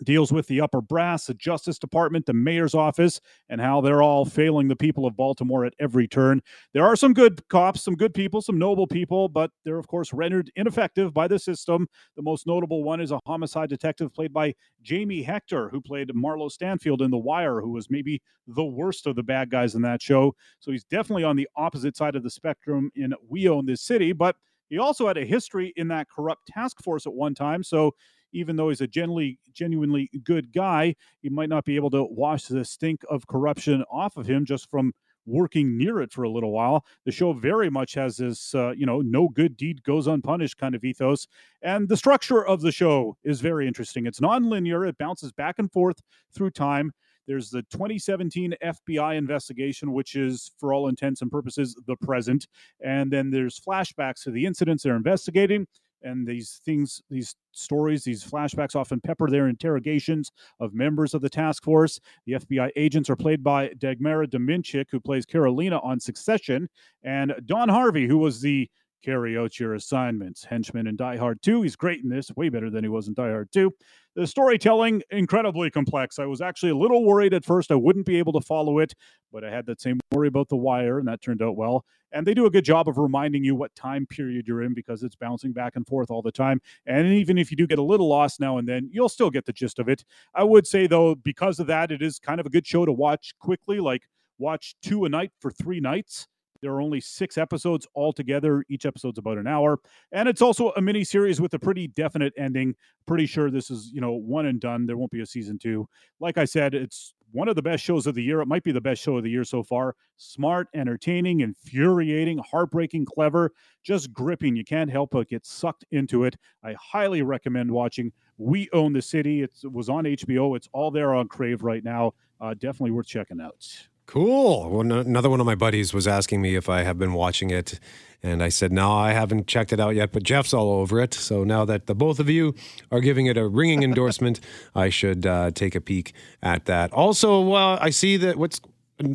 deals 0.03 0.31
with 0.31 0.47
the 0.47 0.61
upper 0.61 0.81
brass, 0.81 1.25
the 1.25 1.33
Justice 1.33 1.79
Department, 1.79 2.25
the 2.25 2.33
mayor's 2.33 2.73
office, 2.73 3.19
and 3.49 3.59
how 3.59 3.81
they're 3.81 4.01
all 4.01 4.25
failing 4.25 4.67
the 4.67 4.75
people 4.75 5.05
of 5.05 5.15
Baltimore 5.15 5.65
at 5.65 5.73
every 5.79 6.07
turn. 6.07 6.41
There 6.73 6.85
are 6.85 6.95
some 6.95 7.13
good 7.13 7.47
cops, 7.49 7.81
some 7.81 7.95
good 7.95 8.13
people, 8.13 8.41
some 8.41 8.57
noble 8.57 8.87
people, 8.87 9.29
but 9.29 9.51
they're, 9.63 9.79
of 9.79 9.87
course, 9.87 10.13
rendered 10.13 10.51
ineffective 10.55 11.13
by 11.13 11.27
the 11.27 11.39
system. 11.39 11.87
The 12.15 12.23
most 12.23 12.47
notable 12.47 12.83
one 12.83 13.01
is 13.01 13.11
a 13.11 13.19
homicide 13.25 13.69
detective 13.69 14.13
played 14.13 14.33
by 14.33 14.55
Jamie 14.81 15.23
Hector, 15.23 15.69
who 15.69 15.81
played 15.81 16.09
Marlo 16.09 16.51
Stanfield 16.51 17.01
in 17.01 17.11
The 17.11 17.17
Wire, 17.17 17.61
who 17.61 17.71
was 17.71 17.89
maybe 17.89 18.21
the 18.47 18.65
worst 18.65 19.07
of 19.07 19.15
the 19.15 19.23
bad 19.23 19.49
guys 19.49 19.75
in 19.75 19.81
that 19.83 20.01
show. 20.01 20.35
So 20.59 20.71
he's 20.71 20.85
definitely 20.85 21.23
on 21.23 21.35
the 21.35 21.47
opposite 21.55 21.95
side 21.95 22.15
of 22.15 22.23
the 22.23 22.29
spectrum 22.29 22.91
in 22.95 23.13
We 23.27 23.47
Own 23.47 23.65
This 23.65 23.81
City, 23.81 24.13
but 24.13 24.35
he 24.69 24.77
also 24.77 25.07
had 25.07 25.17
a 25.17 25.25
history 25.25 25.73
in 25.75 25.87
that 25.87 26.07
corrupt 26.09 26.47
task 26.47 26.81
force 26.83 27.07
at 27.07 27.13
one 27.13 27.33
time. 27.33 27.63
So 27.63 27.95
even 28.31 28.55
though 28.55 28.69
he's 28.69 28.81
a 28.81 28.87
genuinely 28.87 29.39
genuinely 29.53 30.09
good 30.23 30.53
guy, 30.53 30.95
he 31.21 31.29
might 31.29 31.49
not 31.49 31.65
be 31.65 31.75
able 31.75 31.89
to 31.91 32.03
wash 32.03 32.45
the 32.45 32.63
stink 32.65 33.01
of 33.09 33.27
corruption 33.27 33.83
off 33.91 34.17
of 34.17 34.27
him 34.27 34.45
just 34.45 34.69
from 34.69 34.93
working 35.25 35.77
near 35.77 36.01
it 36.01 36.11
for 36.11 36.23
a 36.23 36.29
little 36.29 36.51
while. 36.51 36.85
The 37.05 37.11
show 37.11 37.33
very 37.33 37.69
much 37.69 37.93
has 37.93 38.17
this, 38.17 38.53
uh, 38.55 38.71
you 38.71 38.85
know, 38.85 39.01
no 39.01 39.29
good 39.29 39.55
deed 39.55 39.83
goes 39.83 40.07
unpunished 40.07 40.57
kind 40.57 40.75
of 40.75 40.83
ethos. 40.83 41.27
And 41.61 41.87
the 41.87 41.97
structure 41.97 42.45
of 42.45 42.61
the 42.61 42.71
show 42.71 43.15
is 43.23 43.41
very 43.41 43.67
interesting. 43.67 44.05
It's 44.05 44.21
non-linear. 44.21 44.85
It 44.85 44.97
bounces 44.97 45.31
back 45.31 45.59
and 45.59 45.71
forth 45.71 46.01
through 46.33 46.51
time. 46.51 46.91
There's 47.27 47.51
the 47.51 47.61
2017 47.69 48.55
FBI 48.63 49.15
investigation, 49.15 49.93
which 49.93 50.15
is, 50.15 50.51
for 50.59 50.73
all 50.73 50.87
intents 50.87 51.21
and 51.21 51.29
purposes, 51.29 51.79
the 51.85 51.95
present. 51.97 52.47
And 52.83 53.11
then 53.11 53.29
there's 53.29 53.59
flashbacks 53.59 54.23
to 54.23 54.31
the 54.31 54.47
incidents 54.47 54.81
they're 54.81 54.95
investigating 54.95 55.67
and 56.03 56.27
these 56.27 56.61
things, 56.65 57.01
these 57.09 57.35
stories, 57.51 58.03
these 58.03 58.23
flashbacks 58.23 58.75
often 58.75 59.01
pepper 59.01 59.29
their 59.29 59.47
interrogations 59.47 60.31
of 60.59 60.73
members 60.73 61.13
of 61.13 61.21
the 61.21 61.29
task 61.29 61.63
force. 61.63 61.99
The 62.25 62.33
FBI 62.33 62.69
agents 62.75 63.09
are 63.09 63.15
played 63.15 63.43
by 63.43 63.69
Dagmara 63.69 64.27
Dominczyk, 64.27 64.85
who 64.91 64.99
plays 64.99 65.25
Karolina 65.25 65.83
on 65.83 65.99
Succession, 65.99 66.69
and 67.03 67.33
Don 67.45 67.69
Harvey, 67.69 68.07
who 68.07 68.17
was 68.17 68.41
the 68.41 68.69
carry 69.03 69.37
out 69.37 69.59
your 69.59 69.73
assignments. 69.73 70.43
Henchman 70.43 70.87
in 70.87 70.95
Die 70.95 71.17
Hard 71.17 71.41
2. 71.41 71.61
He's 71.61 71.75
great 71.75 72.03
in 72.03 72.09
this, 72.09 72.31
way 72.35 72.49
better 72.49 72.69
than 72.69 72.83
he 72.83 72.89
was 72.89 73.07
in 73.07 73.13
Die 73.13 73.29
Hard 73.29 73.51
2. 73.51 73.71
The 74.15 74.27
storytelling, 74.27 75.03
incredibly 75.11 75.69
complex. 75.69 76.19
I 76.19 76.25
was 76.25 76.41
actually 76.41 76.71
a 76.71 76.75
little 76.75 77.05
worried 77.05 77.33
at 77.33 77.45
first 77.45 77.71
I 77.71 77.75
wouldn't 77.75 78.05
be 78.05 78.17
able 78.17 78.33
to 78.33 78.41
follow 78.41 78.79
it, 78.79 78.93
but 79.31 79.43
I 79.43 79.51
had 79.51 79.65
that 79.67 79.79
same 79.79 79.99
worry 80.11 80.27
about 80.27 80.49
The 80.49 80.57
Wire, 80.57 80.99
and 80.99 81.07
that 81.07 81.21
turned 81.21 81.41
out 81.41 81.55
well. 81.55 81.85
And 82.11 82.25
they 82.25 82.33
do 82.33 82.45
a 82.45 82.49
good 82.49 82.65
job 82.65 82.89
of 82.89 82.97
reminding 82.97 83.43
you 83.43 83.55
what 83.55 83.73
time 83.75 84.07
period 84.07 84.47
you're 84.47 84.63
in 84.63 84.73
because 84.73 85.03
it's 85.03 85.15
bouncing 85.15 85.53
back 85.53 85.75
and 85.75 85.87
forth 85.87 86.09
all 86.09 86.23
the 86.23 86.31
time. 86.31 86.59
And 86.85 87.07
even 87.07 87.37
if 87.37 87.51
you 87.51 87.57
do 87.57 87.67
get 87.67 87.79
a 87.79 87.83
little 87.83 88.09
lost 88.09 88.39
now 88.39 88.57
and 88.57 88.67
then, 88.67 88.89
you'll 88.91 89.09
still 89.09 89.29
get 89.29 89.45
the 89.45 89.53
gist 89.53 89.79
of 89.79 89.87
it. 89.87 90.03
I 90.33 90.43
would 90.43 90.65
say, 90.65 90.87
though, 90.87 91.15
because 91.15 91.59
of 91.59 91.67
that, 91.67 91.91
it 91.91 92.01
is 92.01 92.17
kind 92.19 92.39
of 92.39 92.47
a 92.47 92.49
good 92.49 92.65
show 92.65 92.85
to 92.85 92.91
watch 92.91 93.33
quickly, 93.39 93.79
like 93.79 94.03
watch 94.39 94.75
two 94.81 95.05
a 95.05 95.09
night 95.09 95.31
for 95.39 95.51
three 95.51 95.79
nights 95.79 96.27
there 96.61 96.71
are 96.71 96.81
only 96.81 97.01
six 97.01 97.37
episodes 97.37 97.87
altogether. 97.95 98.63
Each 98.69 98.85
episode's 98.85 99.17
about 99.17 99.37
an 99.37 99.47
hour. 99.47 99.79
And 100.11 100.27
it's 100.27 100.41
also 100.41 100.71
a 100.71 100.81
mini 100.81 101.03
series 101.03 101.39
with 101.39 101.53
a 101.53 101.59
pretty 101.59 101.87
definite 101.87 102.33
ending. 102.37 102.75
Pretty 103.05 103.25
sure 103.25 103.49
this 103.49 103.69
is, 103.69 103.91
you 103.93 104.01
know, 104.01 104.13
one 104.13 104.45
and 104.45 104.59
done. 104.59 104.85
There 104.85 104.97
won't 104.97 105.11
be 105.11 105.21
a 105.21 105.25
season 105.25 105.57
two. 105.57 105.87
Like 106.19 106.37
I 106.37 106.45
said, 106.45 106.73
it's 106.73 107.13
one 107.31 107.47
of 107.47 107.55
the 107.55 107.61
best 107.61 107.83
shows 107.83 108.07
of 108.07 108.15
the 108.15 108.23
year. 108.23 108.41
It 108.41 108.47
might 108.47 108.63
be 108.63 108.71
the 108.71 108.81
best 108.81 109.01
show 109.01 109.17
of 109.17 109.23
the 109.23 109.29
year 109.29 109.43
so 109.43 109.63
far. 109.63 109.95
Smart, 110.17 110.67
entertaining, 110.73 111.41
infuriating, 111.41 112.39
heartbreaking, 112.39 113.05
clever, 113.05 113.51
just 113.83 114.11
gripping. 114.11 114.55
You 114.55 114.65
can't 114.65 114.89
help 114.89 115.11
but 115.11 115.27
get 115.27 115.45
sucked 115.45 115.85
into 115.91 116.23
it. 116.23 116.35
I 116.63 116.75
highly 116.79 117.21
recommend 117.21 117.71
watching 117.71 118.11
We 118.37 118.69
Own 118.73 118.93
the 118.93 119.01
City. 119.01 119.43
It's, 119.43 119.63
it 119.63 119.71
was 119.71 119.89
on 119.89 120.05
HBO. 120.05 120.55
It's 120.55 120.69
all 120.73 120.91
there 120.91 121.13
on 121.13 121.27
Crave 121.27 121.63
right 121.63 121.83
now. 121.83 122.13
Uh, 122.41 122.53
definitely 122.53 122.91
worth 122.91 123.07
checking 123.07 123.41
out. 123.41 123.65
Cool. 124.09 124.71
Well, 124.71 124.81
another 125.01 125.29
one 125.29 125.39
of 125.39 125.45
my 125.45 125.53
buddies 125.53 125.93
was 125.93 126.07
asking 126.07 126.41
me 126.41 126.55
if 126.55 126.67
I 126.67 126.81
have 126.81 126.97
been 126.97 127.13
watching 127.13 127.51
it, 127.51 127.79
and 128.23 128.41
I 128.41 128.49
said 128.49 128.71
no, 128.71 128.91
I 128.91 129.11
haven't 129.11 129.45
checked 129.45 129.71
it 129.71 129.79
out 129.79 129.93
yet. 129.93 130.11
But 130.11 130.23
Jeff's 130.23 130.51
all 130.51 130.71
over 130.71 130.99
it, 130.99 131.13
so 131.13 131.43
now 131.43 131.63
that 131.65 131.85
the 131.85 131.93
both 131.93 132.19
of 132.19 132.27
you 132.27 132.55
are 132.91 133.01
giving 133.01 133.27
it 133.27 133.37
a 133.37 133.47
ringing 133.47 133.83
endorsement, 133.83 134.39
I 134.73 134.89
should 134.89 135.27
uh, 135.27 135.51
take 135.51 135.75
a 135.75 135.79
peek 135.79 136.13
at 136.41 136.65
that. 136.65 136.91
Also, 136.91 137.53
uh, 137.53 137.77
I 137.79 137.91
see 137.91 138.17
that 138.17 138.37
what's 138.37 138.59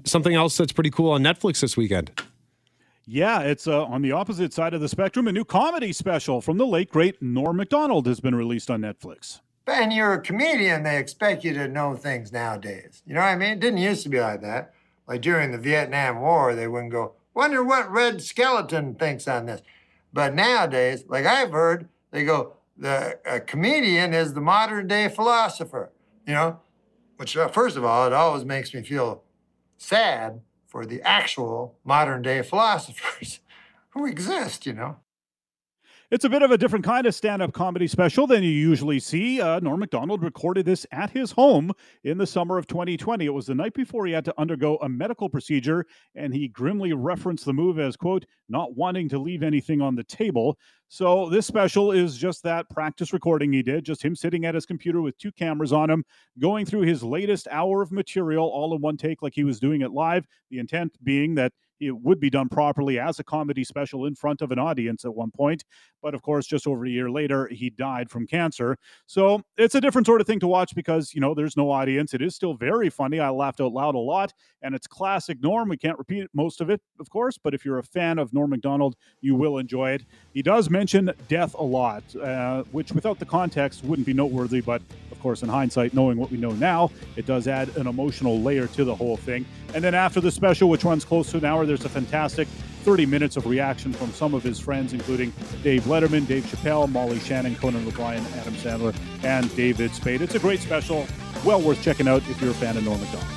something 0.04 0.32
else 0.32 0.56
that's 0.56 0.70
pretty 0.70 0.90
cool 0.90 1.10
on 1.10 1.24
Netflix 1.24 1.60
this 1.60 1.76
weekend. 1.76 2.12
Yeah, 3.04 3.40
it's 3.40 3.66
uh, 3.66 3.86
on 3.86 4.00
the 4.00 4.12
opposite 4.12 4.52
side 4.52 4.74
of 4.74 4.80
the 4.80 4.88
spectrum. 4.88 5.26
A 5.26 5.32
new 5.32 5.44
comedy 5.44 5.92
special 5.92 6.40
from 6.40 6.56
the 6.56 6.66
late 6.66 6.92
great 6.92 7.20
Norm 7.20 7.56
Macdonald 7.56 8.06
has 8.06 8.20
been 8.20 8.36
released 8.36 8.70
on 8.70 8.82
Netflix. 8.82 9.40
Ben, 9.64 9.90
you're 9.90 10.12
a 10.12 10.20
comedian. 10.20 10.84
They 10.84 10.98
expect 10.98 11.42
you 11.42 11.52
to 11.54 11.66
know 11.66 11.96
things 11.96 12.30
nowadays. 12.30 13.02
You 13.04 13.14
know 13.14 13.22
what 13.22 13.26
I 13.26 13.36
mean? 13.36 13.50
It 13.54 13.60
didn't 13.60 13.78
used 13.78 14.04
to 14.04 14.08
be 14.08 14.20
like 14.20 14.40
that. 14.42 14.72
Like 15.06 15.20
during 15.20 15.52
the 15.52 15.58
Vietnam 15.58 16.20
War, 16.20 16.54
they 16.54 16.66
wouldn't 16.66 16.92
go, 16.92 17.14
wonder 17.34 17.62
what 17.62 17.90
Red 17.90 18.22
Skelton 18.22 18.94
thinks 18.94 19.28
on 19.28 19.46
this. 19.46 19.62
But 20.12 20.34
nowadays, 20.34 21.04
like 21.08 21.26
I've 21.26 21.50
heard, 21.50 21.88
they 22.10 22.24
go, 22.24 22.54
the 22.76 23.18
comedian 23.46 24.14
is 24.14 24.34
the 24.34 24.40
modern 24.40 24.86
day 24.86 25.08
philosopher, 25.08 25.92
you 26.26 26.34
know, 26.34 26.60
which, 27.16 27.36
uh, 27.36 27.48
first 27.48 27.76
of 27.76 27.84
all, 27.84 28.06
it 28.06 28.12
always 28.12 28.44
makes 28.44 28.72
me 28.72 28.82
feel 28.82 29.22
sad 29.76 30.40
for 30.66 30.86
the 30.86 31.02
actual 31.02 31.76
modern 31.84 32.22
day 32.22 32.42
philosophers 32.42 33.40
who 33.90 34.06
exist, 34.06 34.66
you 34.66 34.72
know. 34.72 34.96
It's 36.14 36.24
a 36.24 36.30
bit 36.30 36.42
of 36.42 36.52
a 36.52 36.56
different 36.56 36.84
kind 36.84 37.08
of 37.08 37.14
stand 37.16 37.42
up 37.42 37.52
comedy 37.52 37.88
special 37.88 38.28
than 38.28 38.44
you 38.44 38.50
usually 38.50 39.00
see. 39.00 39.40
Uh, 39.40 39.58
Norm 39.58 39.80
Macdonald 39.80 40.22
recorded 40.22 40.64
this 40.64 40.86
at 40.92 41.10
his 41.10 41.32
home 41.32 41.72
in 42.04 42.18
the 42.18 42.24
summer 42.24 42.56
of 42.56 42.68
2020. 42.68 43.26
It 43.26 43.34
was 43.34 43.46
the 43.46 43.54
night 43.56 43.74
before 43.74 44.06
he 44.06 44.12
had 44.12 44.24
to 44.26 44.40
undergo 44.40 44.76
a 44.76 44.88
medical 44.88 45.28
procedure, 45.28 45.86
and 46.14 46.32
he 46.32 46.46
grimly 46.46 46.92
referenced 46.92 47.44
the 47.44 47.52
move 47.52 47.80
as, 47.80 47.96
quote, 47.96 48.26
not 48.48 48.76
wanting 48.76 49.08
to 49.08 49.18
leave 49.18 49.42
anything 49.42 49.80
on 49.80 49.96
the 49.96 50.04
table. 50.04 50.56
So 50.86 51.28
this 51.28 51.48
special 51.48 51.90
is 51.90 52.16
just 52.16 52.44
that 52.44 52.70
practice 52.70 53.12
recording 53.12 53.52
he 53.52 53.64
did, 53.64 53.84
just 53.84 54.04
him 54.04 54.14
sitting 54.14 54.44
at 54.44 54.54
his 54.54 54.66
computer 54.66 55.02
with 55.02 55.18
two 55.18 55.32
cameras 55.32 55.72
on 55.72 55.90
him, 55.90 56.04
going 56.38 56.64
through 56.64 56.82
his 56.82 57.02
latest 57.02 57.48
hour 57.50 57.82
of 57.82 57.90
material 57.90 58.46
all 58.46 58.72
in 58.76 58.80
one 58.80 58.96
take 58.96 59.20
like 59.20 59.34
he 59.34 59.42
was 59.42 59.58
doing 59.58 59.80
it 59.80 59.90
live. 59.90 60.24
The 60.48 60.60
intent 60.60 60.96
being 61.02 61.34
that 61.34 61.52
it 61.80 61.96
would 62.02 62.20
be 62.20 62.30
done 62.30 62.48
properly 62.48 62.98
as 62.98 63.18
a 63.18 63.24
comedy 63.24 63.64
special 63.64 64.06
in 64.06 64.14
front 64.14 64.42
of 64.42 64.50
an 64.50 64.58
audience 64.58 65.04
at 65.04 65.14
one 65.14 65.30
point. 65.30 65.64
But 66.02 66.14
of 66.14 66.22
course, 66.22 66.46
just 66.46 66.66
over 66.66 66.84
a 66.84 66.90
year 66.90 67.10
later, 67.10 67.48
he 67.48 67.70
died 67.70 68.10
from 68.10 68.26
cancer. 68.26 68.76
So 69.06 69.42
it's 69.56 69.74
a 69.74 69.80
different 69.80 70.06
sort 70.06 70.20
of 70.20 70.26
thing 70.26 70.40
to 70.40 70.46
watch 70.46 70.74
because, 70.74 71.14
you 71.14 71.20
know, 71.20 71.34
there's 71.34 71.56
no 71.56 71.70
audience. 71.70 72.14
It 72.14 72.22
is 72.22 72.34
still 72.34 72.54
very 72.54 72.90
funny. 72.90 73.20
I 73.20 73.30
laughed 73.30 73.60
out 73.60 73.72
loud 73.72 73.94
a 73.94 73.98
lot, 73.98 74.32
and 74.62 74.74
it's 74.74 74.86
classic 74.86 75.42
Norm. 75.42 75.68
We 75.68 75.76
can't 75.76 75.98
repeat 75.98 76.28
most 76.34 76.60
of 76.60 76.70
it, 76.70 76.80
of 77.00 77.10
course, 77.10 77.38
but 77.38 77.54
if 77.54 77.64
you're 77.64 77.78
a 77.78 77.82
fan 77.82 78.18
of 78.18 78.32
Norm 78.32 78.50
Macdonald, 78.50 78.96
you 79.20 79.34
will 79.34 79.58
enjoy 79.58 79.90
it. 79.92 80.04
He 80.32 80.42
does 80.42 80.70
mention 80.70 81.10
death 81.28 81.54
a 81.54 81.62
lot, 81.62 82.02
uh, 82.16 82.64
which 82.72 82.92
without 82.92 83.18
the 83.18 83.26
context 83.26 83.84
wouldn't 83.84 84.06
be 84.06 84.12
noteworthy, 84.14 84.60
but 84.60 84.82
of 85.10 85.20
course, 85.20 85.42
in 85.42 85.48
hindsight, 85.48 85.94
knowing 85.94 86.18
what 86.18 86.30
we 86.30 86.36
know 86.36 86.52
now, 86.52 86.90
it 87.16 87.24
does 87.26 87.48
add 87.48 87.74
an 87.76 87.86
emotional 87.86 88.40
layer 88.40 88.66
to 88.68 88.84
the 88.84 88.94
whole 88.94 89.16
thing. 89.16 89.46
And 89.74 89.82
then 89.82 89.94
after 89.94 90.20
the 90.20 90.30
special, 90.30 90.68
which 90.68 90.84
runs 90.84 91.04
close 91.04 91.30
to 91.32 91.38
an 91.38 91.44
there's 91.66 91.84
a 91.84 91.88
fantastic 91.88 92.48
30 92.82 93.06
minutes 93.06 93.36
of 93.36 93.46
reaction 93.46 93.92
from 93.92 94.12
some 94.12 94.34
of 94.34 94.42
his 94.42 94.60
friends, 94.60 94.92
including 94.92 95.32
Dave 95.62 95.84
Letterman, 95.84 96.26
Dave 96.26 96.44
Chappelle, 96.44 96.90
Molly 96.90 97.18
Shannon, 97.18 97.56
Conan 97.56 97.86
O'Brien, 97.86 98.24
Adam 98.36 98.54
Sandler, 98.54 98.94
and 99.24 99.54
David 99.56 99.94
Spade. 99.94 100.20
It's 100.20 100.34
a 100.34 100.38
great 100.38 100.60
special, 100.60 101.06
well 101.44 101.60
worth 101.60 101.82
checking 101.82 102.08
out 102.08 102.22
if 102.28 102.40
you're 102.40 102.50
a 102.50 102.54
fan 102.54 102.76
of 102.76 102.84
Norm 102.84 103.00
Macdonald. 103.00 103.30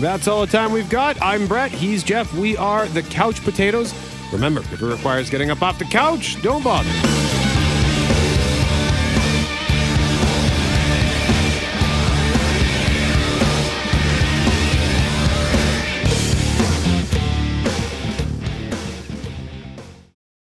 That's 0.00 0.26
all 0.26 0.40
the 0.40 0.50
time 0.50 0.72
we've 0.72 0.90
got. 0.90 1.20
I'm 1.22 1.46
Brett. 1.46 1.70
He's 1.70 2.02
Jeff. 2.02 2.32
We 2.34 2.56
are 2.56 2.86
the 2.86 3.02
Couch 3.02 3.42
Potatoes. 3.44 3.94
Remember, 4.32 4.60
if 4.60 4.82
it 4.82 4.86
requires 4.86 5.30
getting 5.30 5.50
up 5.50 5.62
off 5.62 5.78
the 5.78 5.84
couch, 5.84 6.42
don't 6.42 6.64
bother. 6.64 6.90